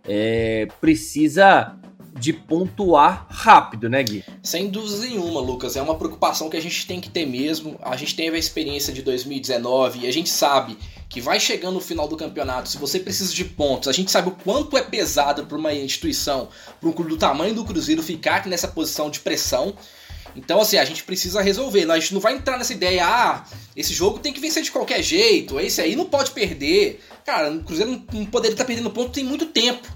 [0.08, 1.76] é, precisa
[2.18, 4.24] de pontuar rápido, né, Gui?
[4.42, 5.76] Sem dúvida nenhuma, Lucas.
[5.76, 7.78] É uma preocupação que a gente tem que ter mesmo.
[7.82, 10.78] A gente teve a experiência de 2019 e a gente sabe
[11.10, 14.30] que vai chegando no final do campeonato, se você precisa de pontos, a gente sabe
[14.30, 18.46] o quanto é pesado para uma instituição, para um clube do tamanho do Cruzeiro ficar
[18.48, 19.76] nessa posição de pressão.
[20.36, 21.90] Então, assim, a gente precisa resolver.
[21.90, 23.46] A gente não vai entrar nessa ideia, ah,
[23.76, 27.02] esse jogo tem que vencer de qualquer jeito, esse aí não pode perder.
[27.26, 29.88] Cara, o Cruzeiro não poderia estar perdendo ponto tem muito tempo.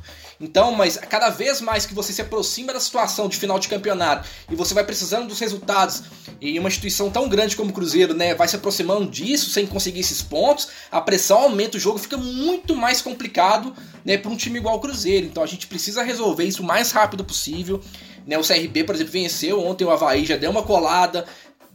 [0.42, 4.28] Então, mas cada vez mais que você se aproxima da situação de final de campeonato
[4.50, 6.04] e você vai precisando dos resultados
[6.40, 10.00] e uma instituição tão grande como o Cruzeiro, né, vai se aproximando disso sem conseguir
[10.00, 13.76] esses pontos, a pressão aumenta, o jogo fica muito mais complicado,
[14.06, 15.26] né, para um time igual o Cruzeiro.
[15.26, 17.84] Então a gente precisa resolver isso o mais rápido possível.
[18.26, 21.26] Né, o CRB, por exemplo, venceu ontem o Havaí, já deu uma colada,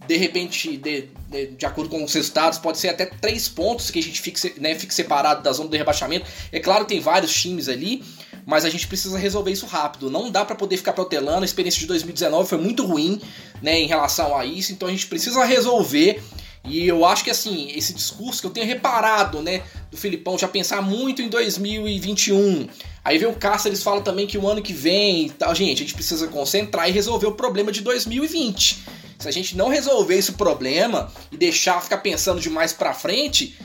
[0.06, 3.98] de repente, de, de, de, acordo com os resultados, pode ser até três pontos que
[3.98, 6.26] a gente fique, né, fique separado da zona do rebaixamento.
[6.52, 8.02] É claro, tem vários times ali,
[8.46, 10.10] mas a gente precisa resolver isso rápido.
[10.10, 11.42] Não dá para poder ficar protelando.
[11.42, 13.20] A experiência de 2019 foi muito ruim,
[13.62, 14.72] né, em relação a isso.
[14.72, 16.22] Então a gente precisa resolver.
[16.64, 20.48] E eu acho que assim, esse discurso que eu tenho reparado, né, do Filipão já
[20.48, 22.68] pensar muito em 2021.
[23.04, 25.84] Aí vem o Cássio, eles falam também que o ano que vem tal, gente, a
[25.84, 28.82] gente precisa concentrar e resolver o problema de 2020.
[29.18, 33.56] Se a gente não resolver esse problema e deixar ficar pensando demais para frente,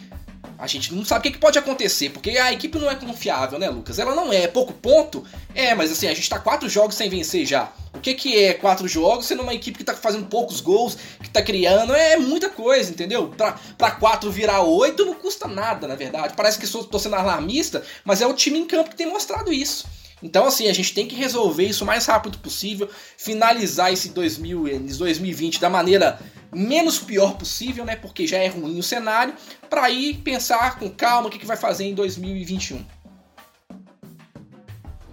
[0.60, 3.70] a gente não sabe o que, pode acontecer, porque a equipe não é confiável, né,
[3.70, 3.98] Lucas?
[3.98, 5.24] Ela não é, é pouco ponto.
[5.56, 7.72] É, mas assim, a gente tá quatro jogos sem vencer já.
[7.94, 11.30] O que, que é quatro jogos sendo uma equipe que tá fazendo poucos gols, que
[11.30, 11.96] tá criando?
[11.96, 13.30] É muita coisa, entendeu?
[13.30, 16.34] Pra, pra quatro virar oito não custa nada, na verdade.
[16.36, 19.88] Parece que estou sendo alarmista, mas é o time em campo que tem mostrado isso.
[20.22, 24.68] Então, assim, a gente tem que resolver isso o mais rápido possível, finalizar esse 2000,
[24.68, 26.20] esse 2020 da maneira
[26.54, 27.96] menos pior possível, né?
[27.96, 29.34] Porque já é ruim o cenário,
[29.70, 32.84] para ir pensar com calma o que, que vai fazer em 2021.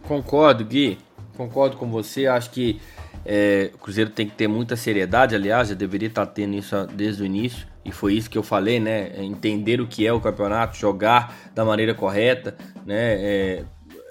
[0.03, 0.99] Concordo, Gui.
[1.37, 2.27] Concordo com você.
[2.27, 2.81] Acho que
[3.25, 7.23] é, o Cruzeiro tem que ter muita seriedade, aliás, já deveria estar tendo isso desde
[7.23, 7.67] o início.
[7.85, 9.13] E foi isso que eu falei, né?
[9.23, 13.15] Entender o que é o campeonato, jogar da maneira correta, né?
[13.15, 13.65] É,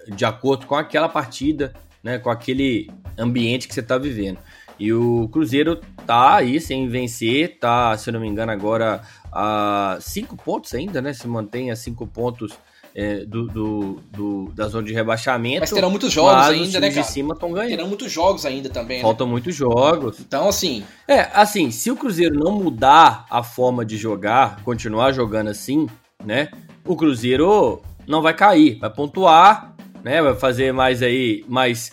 [0.08, 4.38] de acordo com aquela partida, né, com aquele ambiente que você está vivendo.
[4.80, 9.98] E o Cruzeiro tá aí sem vencer, tá, se eu não me engano, agora a
[10.02, 11.14] cinco pontos ainda, né?
[11.14, 12.54] Se mantém a cinco pontos
[12.94, 15.60] é, do, do, do, da zona de rebaixamento.
[15.62, 17.02] Mas terão muitos jogos ainda, né, cara?
[17.02, 17.72] de cima estão ganhando.
[17.72, 19.04] Terão muitos jogos ainda também, né?
[19.04, 19.32] Faltam né?
[19.32, 20.20] muitos jogos.
[20.22, 20.84] Então, assim...
[21.06, 25.88] É, assim, se o Cruzeiro não mudar a forma de jogar, continuar jogando assim,
[26.24, 26.50] né?
[26.86, 29.75] O Cruzeiro não vai cair, vai pontuar,
[30.06, 30.22] né?
[30.22, 31.92] Vai fazer mais aí, mais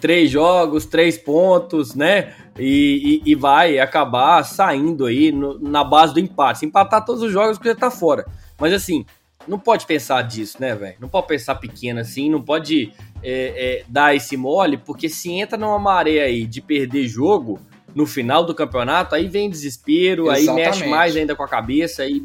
[0.00, 2.32] três jogos, três pontos, né?
[2.58, 6.60] E, e, e vai acabar saindo aí no, na base do empate.
[6.60, 8.26] Se empatar todos os jogos, porque tá fora.
[8.58, 9.04] Mas assim,
[9.46, 10.96] não pode pensar disso, né, velho?
[10.98, 15.58] Não pode pensar pequeno assim, não pode é, é, dar esse mole, porque se entra
[15.58, 17.60] numa maré aí de perder jogo
[17.94, 20.48] no final do campeonato, aí vem desespero, Exatamente.
[20.48, 22.22] aí mexe mais ainda com a cabeça, aí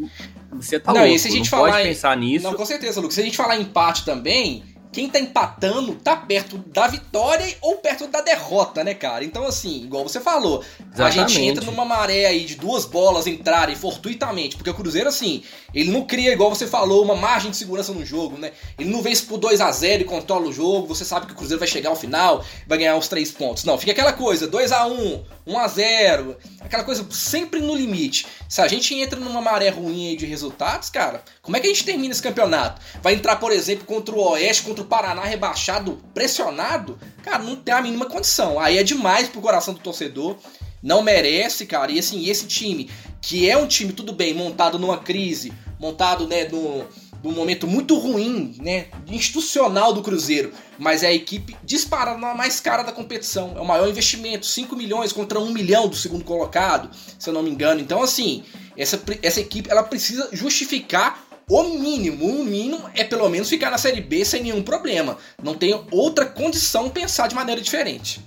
[0.53, 1.87] você tá não, louco, e se a gente não falar pode em...
[1.87, 2.45] pensar nisso.
[2.45, 3.15] Não, com certeza, Lucas.
[3.15, 4.63] Se a gente falar em empate também,
[4.95, 9.25] quem tá empatando tá perto da vitória ou perto da derrota, né, cara?
[9.25, 11.19] Então, assim, igual você falou, Exatamente.
[11.19, 15.43] a gente entra numa maré aí de duas bolas entrarem fortuitamente, porque o Cruzeiro, assim,
[15.73, 18.53] ele não cria, igual você falou, uma margem de segurança no jogo, né?
[18.79, 21.35] Ele não vence por 2 a 0 e controla o jogo, você sabe que o
[21.35, 23.65] Cruzeiro vai chegar ao final, vai ganhar os três pontos.
[23.65, 28.25] Não, fica aquela coisa, 2 a 1 1 a 0 aquela coisa sempre no limite.
[28.49, 31.69] Se a gente entra numa maré ruim aí de resultados, cara, como é que a
[31.69, 32.81] gente termina esse campeonato?
[33.01, 36.97] Vai entrar, por exemplo, contra o Oeste, contra o Paraná rebaixado, pressionado?
[37.23, 38.59] Cara, não tem a mínima condição.
[38.59, 40.35] Aí é demais pro coração do torcedor.
[40.81, 41.91] Não merece, cara.
[41.91, 42.89] E assim, esse time,
[43.21, 46.85] que é um time, tudo bem, montado numa crise, montado, né, no,
[47.25, 52.59] num momento muito ruim, né, institucional do Cruzeiro, mas é a equipe disparada na mais
[52.59, 53.53] cara da competição.
[53.57, 57.41] É o maior investimento, 5 milhões contra 1 milhão do segundo colocado, se eu não
[57.41, 57.81] me engano.
[57.81, 58.43] Então, assim,
[58.77, 62.25] essa, essa equipe ela precisa justificar o mínimo.
[62.25, 65.17] O mínimo é pelo menos ficar na Série B sem nenhum problema.
[65.41, 68.25] Não tem outra condição pensar de maneira diferente.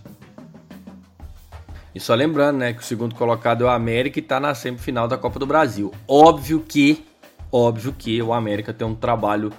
[1.94, 5.08] E só lembrando, né, que o segundo colocado é o América e está na semifinal
[5.08, 5.92] da Copa do Brasil.
[6.06, 7.04] Óbvio que
[7.50, 9.52] Óbvio que o América tem um trabalho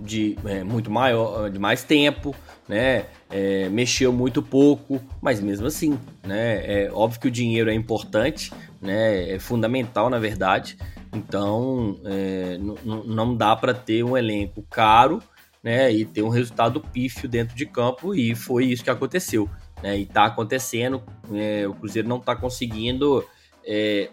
[0.00, 2.34] de é, muito maior, de mais tempo,
[2.68, 3.06] né?
[3.30, 6.84] É, mexeu muito pouco, mas mesmo assim, né?
[6.84, 9.30] É óbvio que o dinheiro é importante, né?
[9.30, 10.78] É fundamental na verdade.
[11.16, 15.22] Então, é, não dá para ter um elenco caro,
[15.62, 15.90] né?
[15.90, 19.48] E ter um resultado pífio dentro de campo e foi isso que aconteceu,
[19.82, 19.98] né?
[19.98, 21.02] E está acontecendo.
[21.32, 23.24] É, o Cruzeiro não está conseguindo
[23.64, 24.10] é,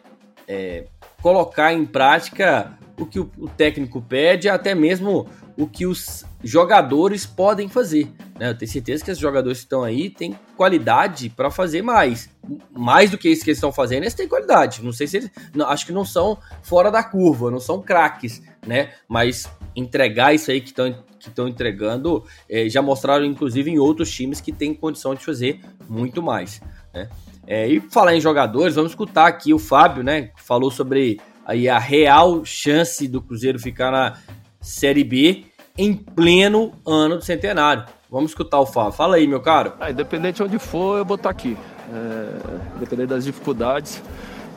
[0.48, 0.86] é,
[1.22, 7.26] colocar em prática o que o, o técnico pede, até mesmo o que os jogadores
[7.26, 8.12] podem fazer.
[8.38, 8.50] Né?
[8.50, 12.30] Eu tenho certeza que os jogadores que estão aí têm qualidade para fazer mais.
[12.72, 14.84] Mais do que isso que eles estão fazendo, eles têm qualidade.
[14.84, 15.32] Não sei se eles.
[15.56, 18.92] Não, acho que não são fora da curva, não são craques, né?
[19.08, 24.12] Mas entregar isso aí que estão que estão entregando, é, já mostraram inclusive em outros
[24.12, 26.62] times que têm condição de fazer muito mais.
[26.94, 27.10] Né?
[27.48, 30.32] É, e falar em jogadores, vamos escutar aqui o Fábio, né?
[30.36, 34.18] Falou sobre aí a real chance do Cruzeiro ficar na
[34.60, 35.46] Série B
[35.78, 37.86] em pleno ano do centenário.
[38.10, 38.92] Vamos escutar o Fábio.
[38.92, 39.74] Fala aí, meu caro.
[39.80, 41.58] Ah, independente de onde for, eu vou estar aqui.
[41.92, 44.02] É, independente das dificuldades.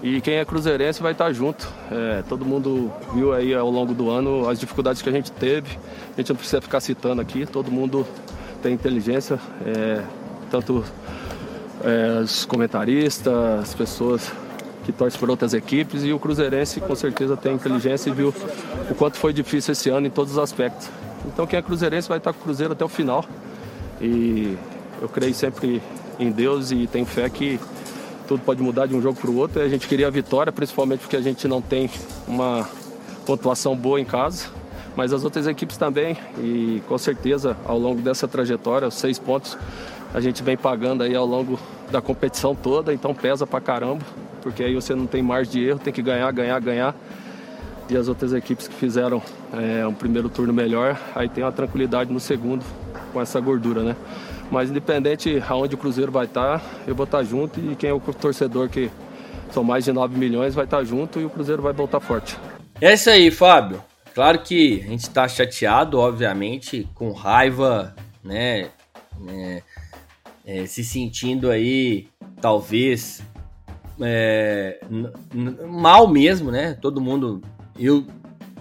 [0.03, 1.67] E quem é cruzeirense vai estar junto.
[1.91, 5.79] É, todo mundo viu aí ao longo do ano as dificuldades que a gente teve.
[6.15, 7.47] A gente não precisa ficar citando aqui.
[7.47, 8.07] Todo mundo
[8.63, 10.03] tem inteligência, é,
[10.51, 10.85] tanto
[11.83, 14.31] é, os comentaristas, as pessoas
[14.85, 18.33] que torce por outras equipes e o Cruzeirense com certeza tem inteligência e viu
[18.89, 20.89] o quanto foi difícil esse ano em todos os aspectos.
[21.27, 23.25] Então quem é Cruzeirense vai estar com o Cruzeiro até o final
[24.01, 24.57] e
[25.01, 25.83] eu creio sempre
[26.19, 27.59] em Deus e tenho fé que
[28.27, 29.61] tudo pode mudar de um jogo para o outro.
[29.61, 31.91] A gente queria a vitória, principalmente porque a gente não tem
[32.27, 32.69] uma
[33.25, 34.49] pontuação boa em casa,
[34.95, 39.57] mas as outras equipes também e com certeza ao longo dessa trajetória, os seis pontos
[40.15, 41.59] a gente vem pagando aí ao longo
[41.91, 44.05] da competição toda, então pesa pra caramba
[44.47, 46.95] porque aí você não tem margem de erro, tem que ganhar, ganhar, ganhar.
[47.89, 49.23] E as outras equipes que fizeram
[49.53, 52.65] é, um primeiro turno melhor, aí tem uma tranquilidade no segundo
[53.13, 53.97] com essa gordura, né?
[54.51, 58.01] Mas independente aonde o Cruzeiro vai estar, eu vou estar junto e quem é o
[58.01, 58.91] torcedor que
[59.51, 62.37] são mais de 9 milhões vai estar junto e o Cruzeiro vai voltar forte.
[62.81, 63.83] É isso aí, Fábio.
[64.15, 67.95] Claro que a gente está chateado, obviamente, com raiva,
[68.25, 68.71] né?
[69.29, 69.63] É,
[70.45, 72.09] é, se sentindo aí,
[72.41, 73.23] talvez,
[74.01, 74.81] é,
[75.69, 76.75] mal mesmo, né?
[76.81, 77.43] Todo mundo.
[77.79, 78.07] Eu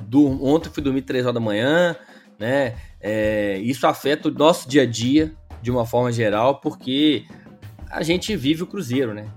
[0.08, 1.95] do, ontem fui dormir 3 horas da manhã,
[2.38, 2.75] né?
[3.01, 7.25] É, isso afeta o nosso dia a dia de uma forma geral, porque
[7.89, 9.28] a gente vive o Cruzeiro, né?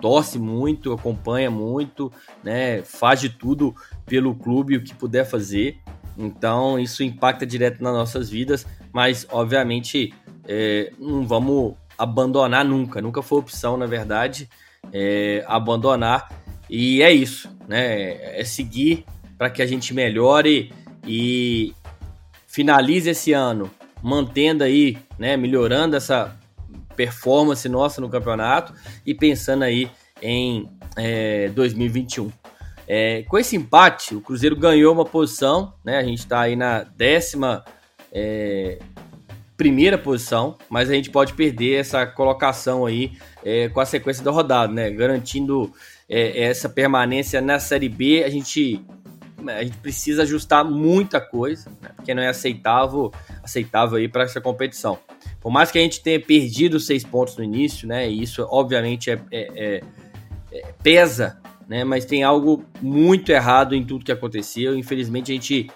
[0.00, 2.12] Torce muito, acompanha muito,
[2.44, 2.82] né?
[2.82, 3.74] Faz de tudo
[4.06, 5.78] pelo clube o que puder fazer.
[6.16, 10.14] Então isso impacta direto nas nossas vidas, mas obviamente
[10.46, 14.48] é, não vamos abandonar nunca, nunca foi opção, na verdade
[14.92, 16.28] é, abandonar.
[16.68, 18.40] E é isso, né?
[18.40, 19.04] É seguir
[19.36, 20.72] para que a gente melhore
[21.06, 21.72] e
[22.46, 23.70] finalize esse ano
[24.02, 26.36] mantendo aí, né, melhorando essa
[26.96, 28.72] performance nossa no campeonato
[29.06, 32.30] e pensando aí em é, 2021.
[32.86, 35.98] É, com esse empate, o Cruzeiro ganhou uma posição, né?
[35.98, 37.62] A gente está aí na décima
[38.10, 38.78] é,
[39.56, 43.12] primeira posição, mas a gente pode perder essa colocação aí
[43.44, 44.90] é, com a sequência da rodada, né?
[44.90, 45.70] Garantindo
[46.08, 48.84] é, essa permanência na Série B, a gente
[49.46, 51.90] a gente precisa ajustar muita coisa, né?
[51.94, 54.98] porque não é aceitável, aceitável aí para essa competição.
[55.40, 58.10] Por mais que a gente tenha perdido seis pontos no início, né?
[58.10, 59.80] E isso obviamente é, é, é,
[60.52, 61.84] é, pesa, né?
[61.84, 64.76] Mas tem algo muito errado em tudo que aconteceu.
[64.76, 65.70] Infelizmente a gente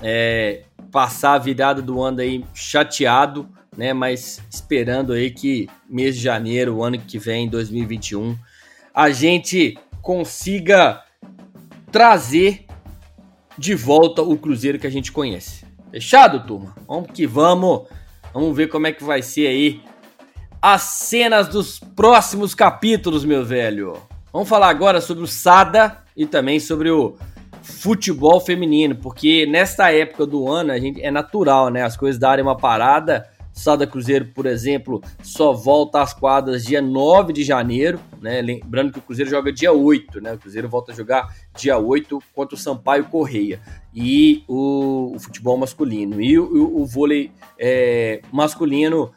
[0.00, 3.92] é, passar a virada do ano aí chateado, né?
[3.92, 8.38] Mas esperando aí que mês de janeiro, o ano que vem, 2021,
[8.98, 11.04] a gente consiga
[11.92, 12.66] trazer
[13.56, 15.64] de volta o Cruzeiro que a gente conhece.
[15.92, 16.74] Fechado, turma?
[16.84, 17.82] Vamos que vamos.
[18.34, 19.80] Vamos ver como é que vai ser aí
[20.60, 24.02] as cenas dos próximos capítulos, meu velho.
[24.32, 27.16] Vamos falar agora sobre o Sada e também sobre o
[27.62, 31.84] futebol feminino, porque nesta época do ano a gente é natural, né?
[31.84, 37.32] As coisas darem uma parada Sada Cruzeiro, por exemplo, só volta às quadras dia 9
[37.32, 38.40] de janeiro, né?
[38.40, 40.32] Lembrando que o Cruzeiro joga dia 8, né?
[40.32, 43.60] O Cruzeiro volta a jogar dia 8 contra o Sampaio Correia.
[43.92, 46.22] E o, o futebol masculino.
[46.22, 49.10] E o, o, o vôlei é, masculino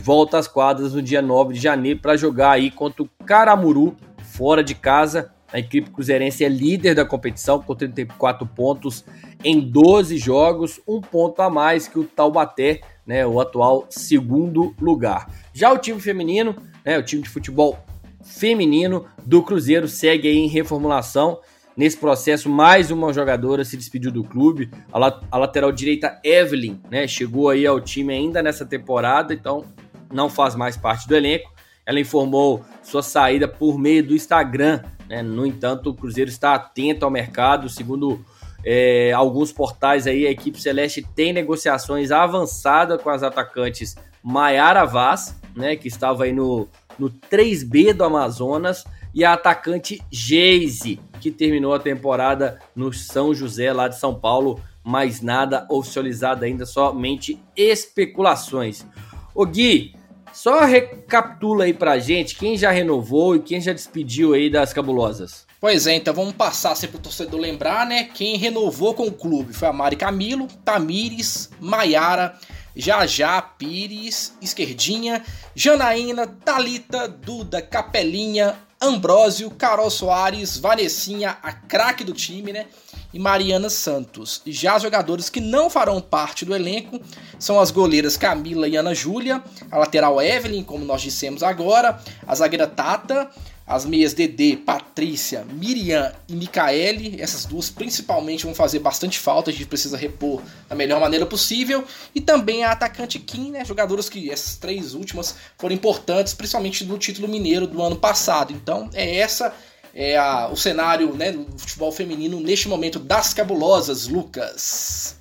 [0.00, 4.62] volta às quadras no dia 9 de janeiro para jogar aí contra o Caramuru, fora
[4.62, 5.32] de casa.
[5.52, 9.04] A equipe cruzeirense é líder da competição com 34 pontos
[9.44, 15.28] em 12 jogos, um ponto a mais que o Taubaté, né, o atual segundo lugar.
[15.52, 17.78] Já o time feminino, né, o time de futebol
[18.24, 21.40] feminino do Cruzeiro segue em reformulação.
[21.76, 24.70] Nesse processo, mais uma jogadora se despediu do clube.
[24.92, 29.64] A, a lateral direita Evelyn, né, chegou aí ao time ainda nessa temporada, então
[30.12, 31.50] não faz mais parte do elenco.
[31.84, 34.82] Ela informou sua saída por meio do Instagram.
[35.08, 35.22] Né?
[35.22, 38.24] No entanto, o Cruzeiro está atento ao mercado, segundo
[38.64, 45.40] é, alguns portais aí, a equipe celeste tem negociações avançadas com as atacantes Maiara Vaz,
[45.56, 51.74] né, que estava aí no, no 3B do Amazonas, e a atacante Geise, que terminou
[51.74, 58.86] a temporada no São José, lá de São Paulo, mas nada oficializado ainda, somente especulações.
[59.34, 59.94] O Gui,
[60.32, 65.46] só recapitula aí pra gente quem já renovou e quem já despediu aí das cabulosas.
[65.62, 68.10] Pois é, então vamos passar sempre pro torcedor lembrar, né?
[68.12, 72.36] Quem renovou com o clube foi a Mari Camilo, Tamires, Maiara,
[72.74, 75.22] Jajá Pires, Esquerdinha,
[75.54, 82.66] Janaína, Talita, Duda, Capelinha, Ambrósio, Carol Soares, Vanessinha, a craque do time, né?
[83.14, 84.42] E Mariana Santos.
[84.44, 87.00] Já os jogadores que não farão parte do elenco
[87.38, 92.34] são as goleiras Camila e Ana Júlia, a lateral Evelyn, como nós dissemos agora, a
[92.34, 93.30] zagueira Tata,
[93.66, 99.52] as meias DD, Patrícia, Miriam e Micaele, essas duas principalmente vão fazer bastante falta, a
[99.52, 101.84] gente precisa repor da melhor maneira possível.
[102.14, 106.98] E também a atacante Kim, né, jogadoras que essas três últimas foram importantes, principalmente no
[106.98, 108.52] título mineiro do ano passado.
[108.52, 109.54] Então é essa
[109.94, 115.16] é a, o cenário né, do futebol feminino neste momento das cabulosas, Lucas.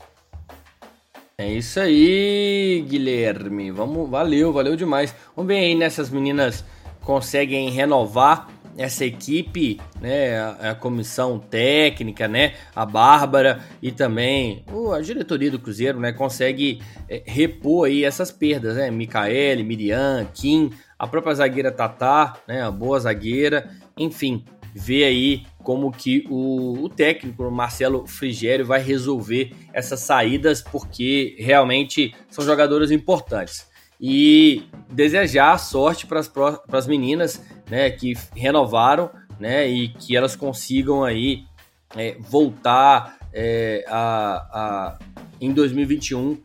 [1.37, 3.71] É isso aí, Guilherme.
[3.71, 5.13] Vamos, valeu, valeu demais.
[5.35, 6.63] Vamos ver aí nessas meninas
[7.03, 14.93] conseguem renovar essa equipe, né, a, a, comissão técnica, né, a Bárbara e também uh,
[14.93, 20.71] a diretoria do Cruzeiro, né, consegue é, repor aí essas perdas, né, Micaele, Miriam, Kim,
[20.97, 26.89] a própria zagueira Tatá, né, a boa zagueira, enfim, ver aí como que o, o
[26.89, 33.69] técnico o Marcelo Frigério vai resolver essas saídas, porque realmente são jogadores importantes
[34.01, 36.19] e desejar sorte para
[36.71, 41.43] as meninas né, que renovaram né, e que elas consigam aí
[41.95, 44.99] é, voltar é, a, a,
[45.39, 46.37] em 2021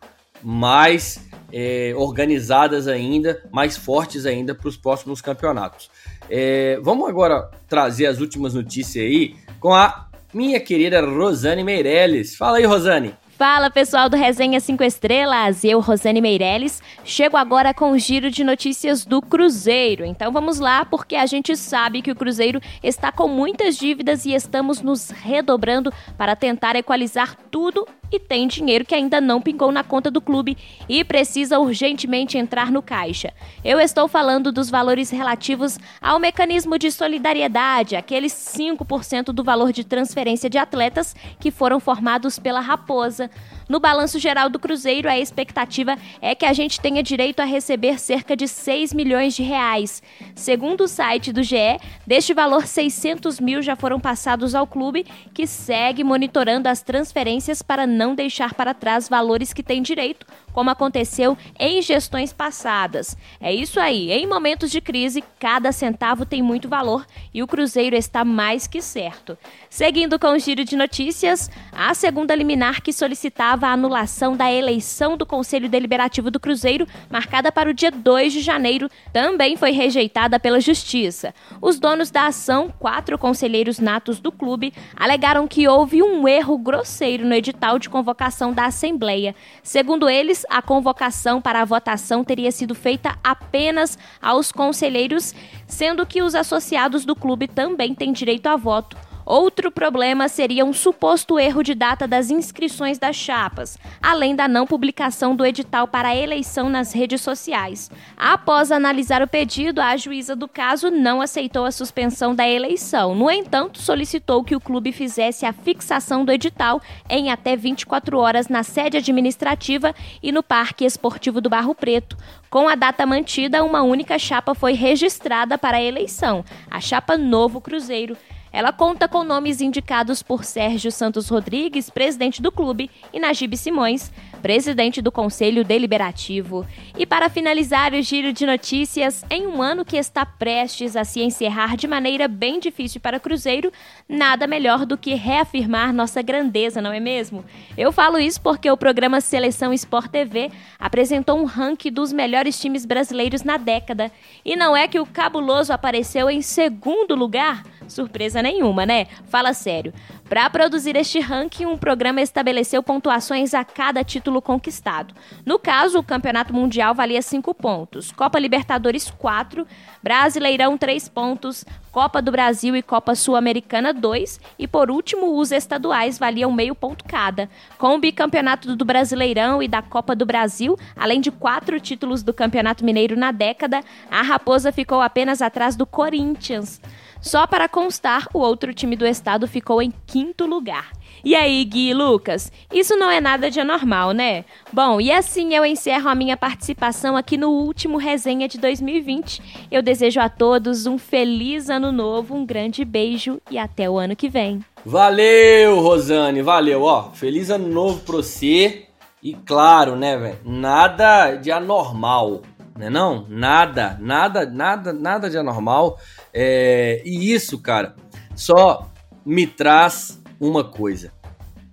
[0.42, 5.90] mais é, organizadas ainda, mais fortes ainda para os próximos campeonatos.
[6.28, 12.36] É, vamos agora trazer as últimas notícias aí com a minha querida Rosane Meirelles.
[12.36, 13.14] Fala aí, Rosane.
[13.36, 18.42] Fala pessoal do Resenha 5 Estrelas, eu, Rosane Meirelles, chego agora com o giro de
[18.42, 20.06] notícias do Cruzeiro.
[20.06, 24.32] Então vamos lá, porque a gente sabe que o Cruzeiro está com muitas dívidas e
[24.32, 29.82] estamos nos redobrando para tentar equalizar tudo e tem dinheiro que ainda não pingou na
[29.82, 30.56] conta do clube
[30.88, 33.32] e precisa urgentemente entrar no caixa.
[33.64, 39.84] Eu estou falando dos valores relativos ao mecanismo de solidariedade, aqueles 5% do valor de
[39.84, 43.30] transferência de atletas que foram formados pela Raposa.
[43.68, 47.98] No balanço geral do Cruzeiro, a expectativa é que a gente tenha direito a receber
[47.98, 50.00] cerca de 6 milhões de reais.
[50.36, 55.48] Segundo o site do GE, deste valor, 600 mil já foram passados ao clube, que
[55.48, 60.24] segue monitorando as transferências para não deixar para trás valores que tem direito,
[60.56, 63.14] como aconteceu em gestões passadas.
[63.38, 67.04] É isso aí, em momentos de crise, cada centavo tem muito valor
[67.34, 69.36] e o Cruzeiro está mais que certo.
[69.68, 75.14] Seguindo com o giro de notícias, a segunda liminar que solicitava a anulação da eleição
[75.14, 80.40] do Conselho Deliberativo do Cruzeiro, marcada para o dia 2 de janeiro, também foi rejeitada
[80.40, 81.34] pela Justiça.
[81.60, 87.26] Os donos da ação, quatro conselheiros natos do clube, alegaram que houve um erro grosseiro
[87.26, 89.34] no edital de convocação da Assembleia.
[89.62, 95.34] Segundo eles, a convocação para a votação teria sido feita apenas aos conselheiros,
[95.66, 98.96] sendo que os associados do clube também têm direito a voto.
[99.26, 104.68] Outro problema seria um suposto erro de data das inscrições das chapas, além da não
[104.68, 107.90] publicação do edital para a eleição nas redes sociais.
[108.16, 113.16] Após analisar o pedido, a juíza do caso não aceitou a suspensão da eleição.
[113.16, 118.46] No entanto, solicitou que o clube fizesse a fixação do edital em até 24 horas
[118.46, 122.16] na sede administrativa e no Parque Esportivo do Barro Preto.
[122.48, 127.60] Com a data mantida, uma única chapa foi registrada para a eleição, a chapa Novo
[127.60, 128.16] Cruzeiro.
[128.56, 134.10] Ela conta com nomes indicados por Sérgio Santos Rodrigues, presidente do clube, e Najib Simões,
[134.40, 136.66] presidente do Conselho Deliberativo.
[136.96, 141.20] E para finalizar o giro de notícias, em um ano que está prestes a se
[141.20, 143.70] encerrar de maneira bem difícil para o Cruzeiro,
[144.08, 147.44] nada melhor do que reafirmar nossa grandeza, não é mesmo?
[147.76, 152.86] Eu falo isso porque o programa Seleção Sport TV apresentou um ranking dos melhores times
[152.86, 154.10] brasileiros na década.
[154.42, 157.62] E não é que o cabuloso apareceu em segundo lugar?
[157.88, 159.06] Surpresa nenhuma, né?
[159.28, 159.92] Fala sério.
[160.28, 165.14] Para produzir este ranking, um programa estabeleceu pontuações a cada título conquistado.
[165.44, 169.66] No caso, o Campeonato Mundial valia 5 pontos, Copa Libertadores 4,
[170.02, 176.18] Brasileirão 3 pontos, Copa do Brasil e Copa Sul-Americana 2 e, por último, os estaduais
[176.18, 177.48] valiam meio ponto cada.
[177.78, 182.34] Com o bicampeonato do Brasileirão e da Copa do Brasil, além de quatro títulos do
[182.34, 183.80] Campeonato Mineiro na década,
[184.10, 186.80] a Raposa ficou apenas atrás do Corinthians.
[187.20, 190.92] Só para constar, o outro time do estado ficou em quinto lugar.
[191.24, 192.52] E aí, Gui e Lucas?
[192.72, 194.44] Isso não é nada de anormal, né?
[194.72, 199.66] Bom, e assim eu encerro a minha participação aqui no último resenha de 2020.
[199.70, 204.14] Eu desejo a todos um feliz ano novo, um grande beijo e até o ano
[204.14, 204.64] que vem.
[204.84, 207.10] Valeu, Rosane, valeu, ó.
[207.10, 208.86] Feliz ano novo pra você.
[209.20, 210.38] E claro, né, velho?
[210.44, 212.42] Nada de anormal,
[212.76, 212.88] né?
[212.88, 215.98] Não, nada, nada, nada, nada de anormal.
[216.38, 217.96] É, e isso, cara,
[218.34, 218.92] só
[219.24, 221.10] me traz uma coisa.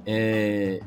[0.06, 0.80] É,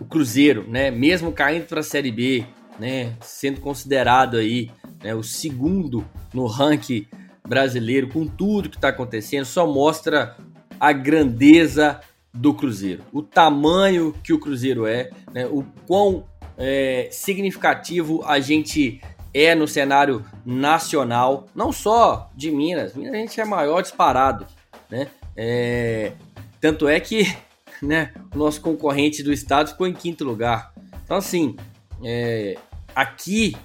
[0.00, 2.46] o Cruzeiro, né, mesmo caindo para a Série B,
[2.78, 4.70] né, sendo considerado aí
[5.02, 7.06] né, o segundo no ranking
[7.46, 10.34] brasileiro, com tudo que está acontecendo, só mostra
[10.80, 12.00] a grandeza
[12.32, 16.24] do Cruzeiro, o tamanho que o Cruzeiro é, né, o quão
[16.56, 19.02] é, significativo a gente
[19.32, 22.94] é no cenário nacional, não só de Minas.
[22.94, 24.46] Minas a gente é maior disparado,
[24.90, 25.08] né?
[25.36, 26.12] É,
[26.60, 27.32] tanto é que
[27.82, 30.72] né, o nosso concorrente do estado ficou em quinto lugar.
[31.04, 31.56] Então, assim,
[32.04, 32.56] é,
[32.94, 33.56] aqui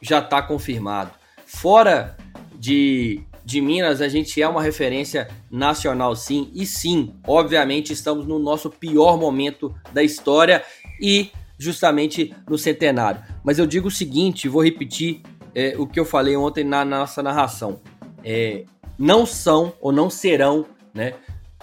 [0.00, 1.10] já está confirmado.
[1.44, 2.16] Fora
[2.54, 6.50] de, de Minas, a gente é uma referência nacional, sim.
[6.54, 10.64] E sim, obviamente, estamos no nosso pior momento da história
[11.00, 13.22] e justamente no centenário.
[13.42, 15.22] Mas eu digo o seguinte, vou repetir
[15.54, 17.80] é, o que eu falei ontem na, nossa narração.
[18.24, 18.64] É,
[18.98, 21.14] não são ou não serão né,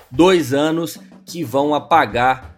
[0.10, 2.54] dois anos que vão apagar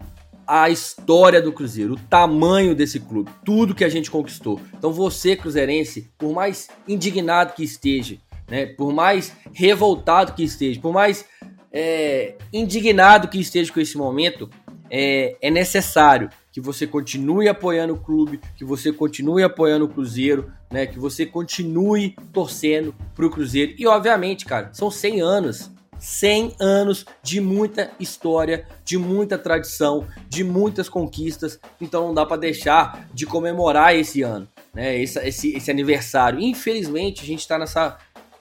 [0.48, 4.62] a história do Cruzeiro, o tamanho desse clube, tudo que a gente conquistou.
[4.78, 8.18] Então você, cruzeirense, por mais indignado que esteja,
[8.48, 11.26] né, por mais revoltado que esteja, por mais
[11.72, 14.50] é, indignado que esteja com esse momento,
[14.90, 20.53] é, é necessário que você continue apoiando o clube, que você continue apoiando o Cruzeiro,
[20.72, 20.86] né?
[20.86, 23.74] Que você continue torcendo pro Cruzeiro.
[23.78, 25.70] E obviamente, cara, são 100 anos.
[25.99, 31.60] 100 anos de muita história, de muita tradição, de muitas conquistas.
[31.82, 34.97] Então não dá para deixar de comemorar esse ano, né?
[34.97, 36.39] Esse, esse, esse aniversário.
[36.39, 37.76] Infelizmente, a gente está nesse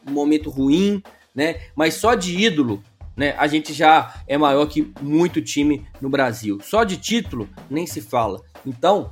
[0.09, 1.03] momento ruim,
[1.35, 1.62] né?
[1.75, 2.81] Mas só de ídolo
[3.17, 3.35] né?
[3.39, 6.59] A gente já é maior que muito time no Brasil.
[6.62, 8.41] Só de título nem se fala.
[8.67, 9.11] Então,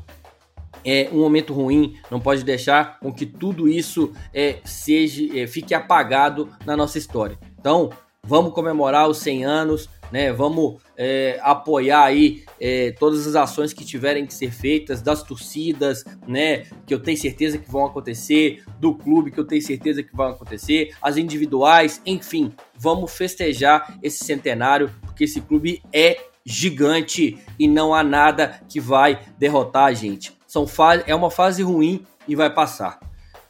[0.84, 5.74] é um momento ruim, não pode deixar com que tudo isso é, seja é, fique
[5.74, 7.38] apagado na nossa história.
[7.58, 7.90] Então,
[8.24, 10.30] vamos comemorar os 100 anos, né?
[10.30, 16.04] Vamos é, apoiar aí é, todas as ações que tiverem que ser feitas, das torcidas,
[16.28, 16.64] né?
[16.86, 20.28] Que eu tenho certeza que vão acontecer, do clube que eu tenho certeza que vão
[20.28, 27.94] acontecer, as individuais, enfim, vamos festejar esse centenário, porque esse clube é gigante e não
[27.94, 30.36] há nada que vai derrotar a gente.
[30.46, 30.66] são
[31.06, 33.00] é uma fase ruim e vai passar.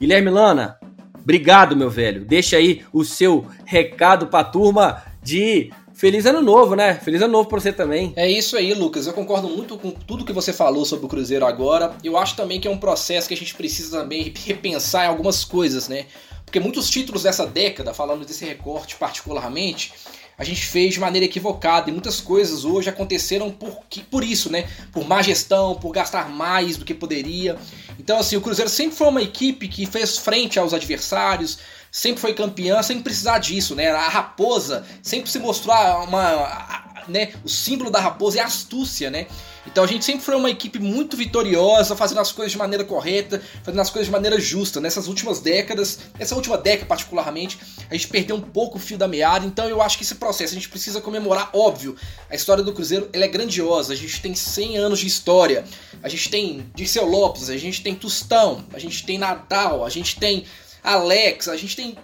[0.00, 0.78] Guilherme Lana,
[1.20, 2.24] obrigado, meu velho.
[2.24, 5.72] Deixa aí o seu recado pra turma de
[6.02, 6.94] Feliz ano novo, né?
[6.94, 8.12] Feliz ano novo pra você também.
[8.16, 9.06] É isso aí, Lucas.
[9.06, 11.96] Eu concordo muito com tudo que você falou sobre o Cruzeiro agora.
[12.02, 15.44] Eu acho também que é um processo que a gente precisa também repensar em algumas
[15.44, 16.06] coisas, né?
[16.44, 19.92] Porque muitos títulos dessa década, falando desse recorte particularmente,
[20.36, 23.78] a gente fez de maneira equivocada e muitas coisas hoje aconteceram por,
[24.10, 24.68] por isso, né?
[24.90, 27.56] Por má gestão, por gastar mais do que poderia.
[27.96, 31.60] Então, assim, o Cruzeiro sempre foi uma equipe que fez frente aos adversários,
[31.92, 33.90] sempre foi campeã sem precisar disso, né?
[33.90, 39.26] A raposa sempre se mostrou uma, né, o símbolo da raposa é astúcia, né?
[39.66, 43.40] Então a gente sempre foi uma equipe muito vitoriosa, fazendo as coisas de maneira correta,
[43.62, 44.80] fazendo as coisas de maneira justa.
[44.80, 49.06] Nessas últimas décadas, essa última década particularmente, a gente perdeu um pouco o fio da
[49.06, 49.46] meada.
[49.46, 51.94] Então eu acho que esse processo a gente precisa comemorar, óbvio.
[52.28, 53.92] A história do Cruzeiro ela é grandiosa.
[53.92, 55.64] A gente tem 100 anos de história.
[56.02, 60.18] A gente tem Dirceu Lopes, a gente tem Tustão, a gente tem Natal, a gente
[60.18, 60.44] tem
[60.82, 61.96] Alex, a gente tem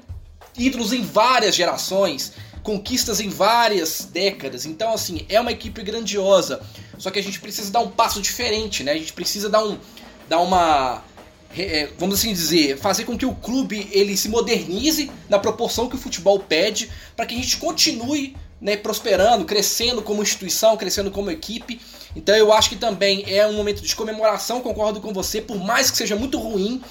[0.56, 4.66] ídolos em várias gerações conquistas em várias décadas.
[4.66, 6.60] Então, assim, é uma equipe grandiosa.
[6.98, 8.92] Só que a gente precisa dar um passo diferente, né?
[8.92, 9.78] A gente precisa dar um.
[10.28, 11.02] dar uma.
[11.56, 15.96] É, vamos assim dizer, fazer com que o clube ele se modernize na proporção que
[15.96, 21.30] o futebol pede, para que a gente continue né, prosperando, crescendo como instituição, crescendo como
[21.30, 21.80] equipe.
[22.14, 25.90] Então eu acho que também é um momento de comemoração, concordo com você, por mais
[25.90, 26.82] que seja muito ruim,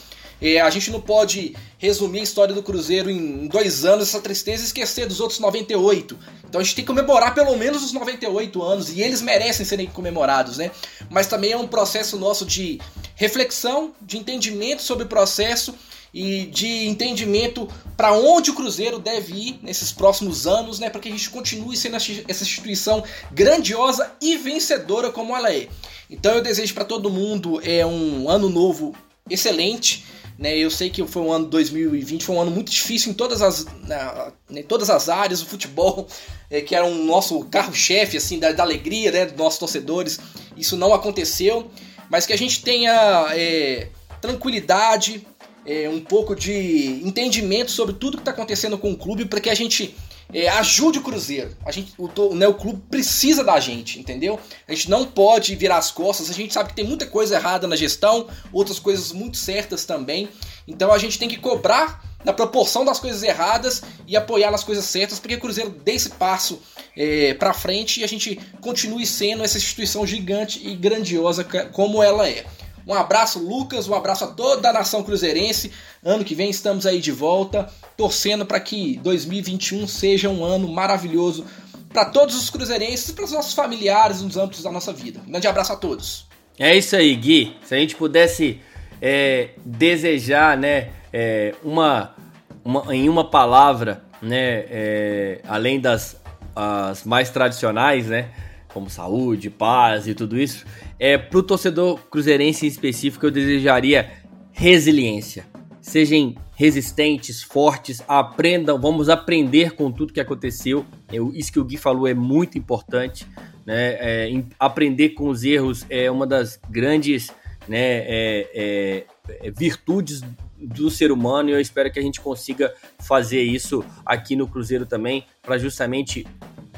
[0.42, 4.64] é, a gente não pode resumir a história do Cruzeiro em dois anos, essa tristeza,
[4.64, 6.18] e esquecer dos outros 98.
[6.48, 9.88] Então a gente tem que comemorar pelo menos os 98 anos, e eles merecem serem
[9.88, 10.72] comemorados, né?
[11.10, 12.80] Mas também é um processo nosso de
[13.16, 15.74] reflexão, de entendimento sobre o processo
[16.14, 21.10] e de entendimento para onde o Cruzeiro deve ir nesses próximos anos, né, para que
[21.10, 25.68] a gente continue sendo essa instituição grandiosa e vencedora como ela é.
[26.10, 28.96] Então eu desejo para todo mundo é um ano novo
[29.30, 30.06] excelente
[30.38, 33.42] né, eu sei que foi um ano 2020, foi um ano muito difícil em todas
[33.42, 36.08] as, na, em todas as áreas, o futebol,
[36.50, 40.20] é, que era um nosso carro-chefe assim, da, da, alegria né, dos nossos torcedores,
[40.56, 41.72] isso não aconteceu,
[42.10, 43.88] mas que a gente tenha é,
[44.22, 45.26] tranquilidade,
[45.66, 49.50] é, um pouco de entendimento sobre tudo que está acontecendo com o clube, para que
[49.50, 49.96] a gente
[50.34, 51.56] é, ajude o Cruzeiro.
[51.66, 54.40] A gente, o, né, o clube precisa da gente, entendeu?
[54.68, 56.30] A gente não pode virar as costas.
[56.30, 60.28] A gente sabe que tem muita coisa errada na gestão, outras coisas muito certas também.
[60.68, 64.84] Então a gente tem que cobrar na proporção das coisas erradas e apoiar nas coisas
[64.84, 66.62] certas, porque o Cruzeiro dê esse passo
[66.96, 72.28] é, para frente e a gente continue sendo essa instituição gigante e grandiosa como ela
[72.28, 72.46] é.
[72.88, 75.74] Um abraço, Lucas, um abraço a toda a nação cruzeirense.
[76.02, 77.68] Ano que vem estamos aí de volta,
[77.98, 81.46] torcendo para que 2021 seja um ano maravilhoso
[81.92, 85.20] para todos os cruzeirenses e para os nossos familiares nos âmbitos da nossa vida.
[85.28, 86.28] Um grande abraço a todos.
[86.58, 87.58] É isso aí, Gui.
[87.66, 88.62] Se a gente pudesse
[89.02, 92.16] é, desejar, né, é, uma,
[92.64, 96.16] uma, em uma palavra, né, é, além das
[96.56, 98.30] as mais tradicionais, né,
[98.74, 100.66] como saúde, paz e tudo isso,
[101.00, 104.12] é, o torcedor cruzeirense em específico, eu desejaria
[104.52, 105.46] resiliência.
[105.82, 110.86] Sejam resistentes, fortes, aprendam, vamos aprender com tudo que aconteceu.
[111.14, 113.28] Eu, isso que o Gui falou é muito importante.
[113.66, 113.96] Né?
[114.00, 117.30] É, em, aprender com os erros é uma das grandes
[117.68, 119.06] né, é, é,
[119.44, 120.22] é virtudes
[120.58, 124.86] do ser humano e eu espero que a gente consiga fazer isso aqui no Cruzeiro
[124.86, 126.26] também, para justamente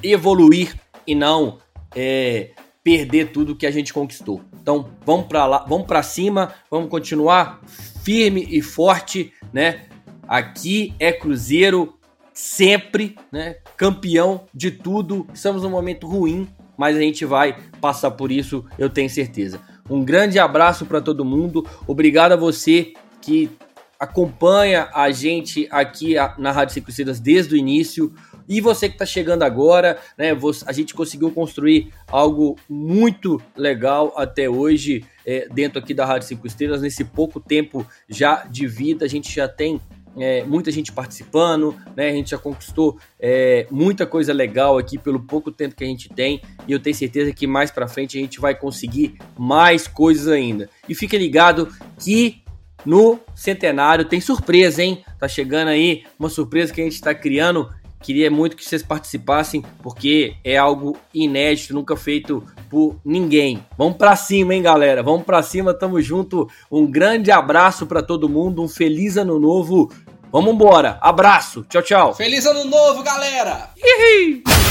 [0.04, 0.76] evoluir
[1.08, 1.60] e não
[1.96, 2.50] é,
[2.90, 4.42] perder tudo que a gente conquistou.
[4.60, 7.62] Então, vamos para lá, vamos para cima, vamos continuar
[8.02, 9.86] firme e forte, né?
[10.28, 12.00] Aqui é Cruzeiro
[12.34, 13.58] sempre, né?
[13.78, 15.28] Campeão de tudo.
[15.32, 19.62] Estamos num momento ruim, mas a gente vai passar por isso, eu tenho certeza.
[19.88, 21.64] Um grande abraço para todo mundo.
[21.86, 23.52] Obrigado a você que
[24.00, 28.12] acompanha a gente aqui na Rádio Estrelas desde o início.
[28.50, 30.32] E você que está chegando agora, né?
[30.66, 36.48] A gente conseguiu construir algo muito legal até hoje é, dentro aqui da Rádio Cinco
[36.48, 36.82] Estrelas.
[36.82, 39.80] Nesse pouco tempo já de vida, a gente já tem
[40.18, 42.10] é, muita gente participando, né?
[42.10, 46.10] A gente já conquistou é, muita coisa legal aqui pelo pouco tempo que a gente
[46.10, 50.28] tem e eu tenho certeza que mais para frente a gente vai conseguir mais coisas
[50.28, 50.68] ainda.
[50.88, 51.70] E fique ligado
[52.00, 52.42] que
[52.86, 55.04] no centenário tem surpresa, hein?
[55.20, 57.70] Tá chegando aí uma surpresa que a gente está criando
[58.02, 63.66] Queria muito que vocês participassem, porque é algo inédito, nunca feito por ninguém.
[63.78, 65.04] Vamos para cima, hein, galera?
[65.04, 66.48] Vamos para cima, tamo junto.
[66.72, 69.92] Um grande abraço para todo mundo, um feliz ano novo.
[70.32, 70.98] Vamos embora.
[71.02, 71.66] Abraço.
[71.68, 72.16] Tchau, tchau.
[72.16, 73.72] Feliz ano novo, galera.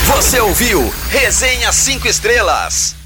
[0.06, 2.97] Você ouviu Resenha 5 Estrelas.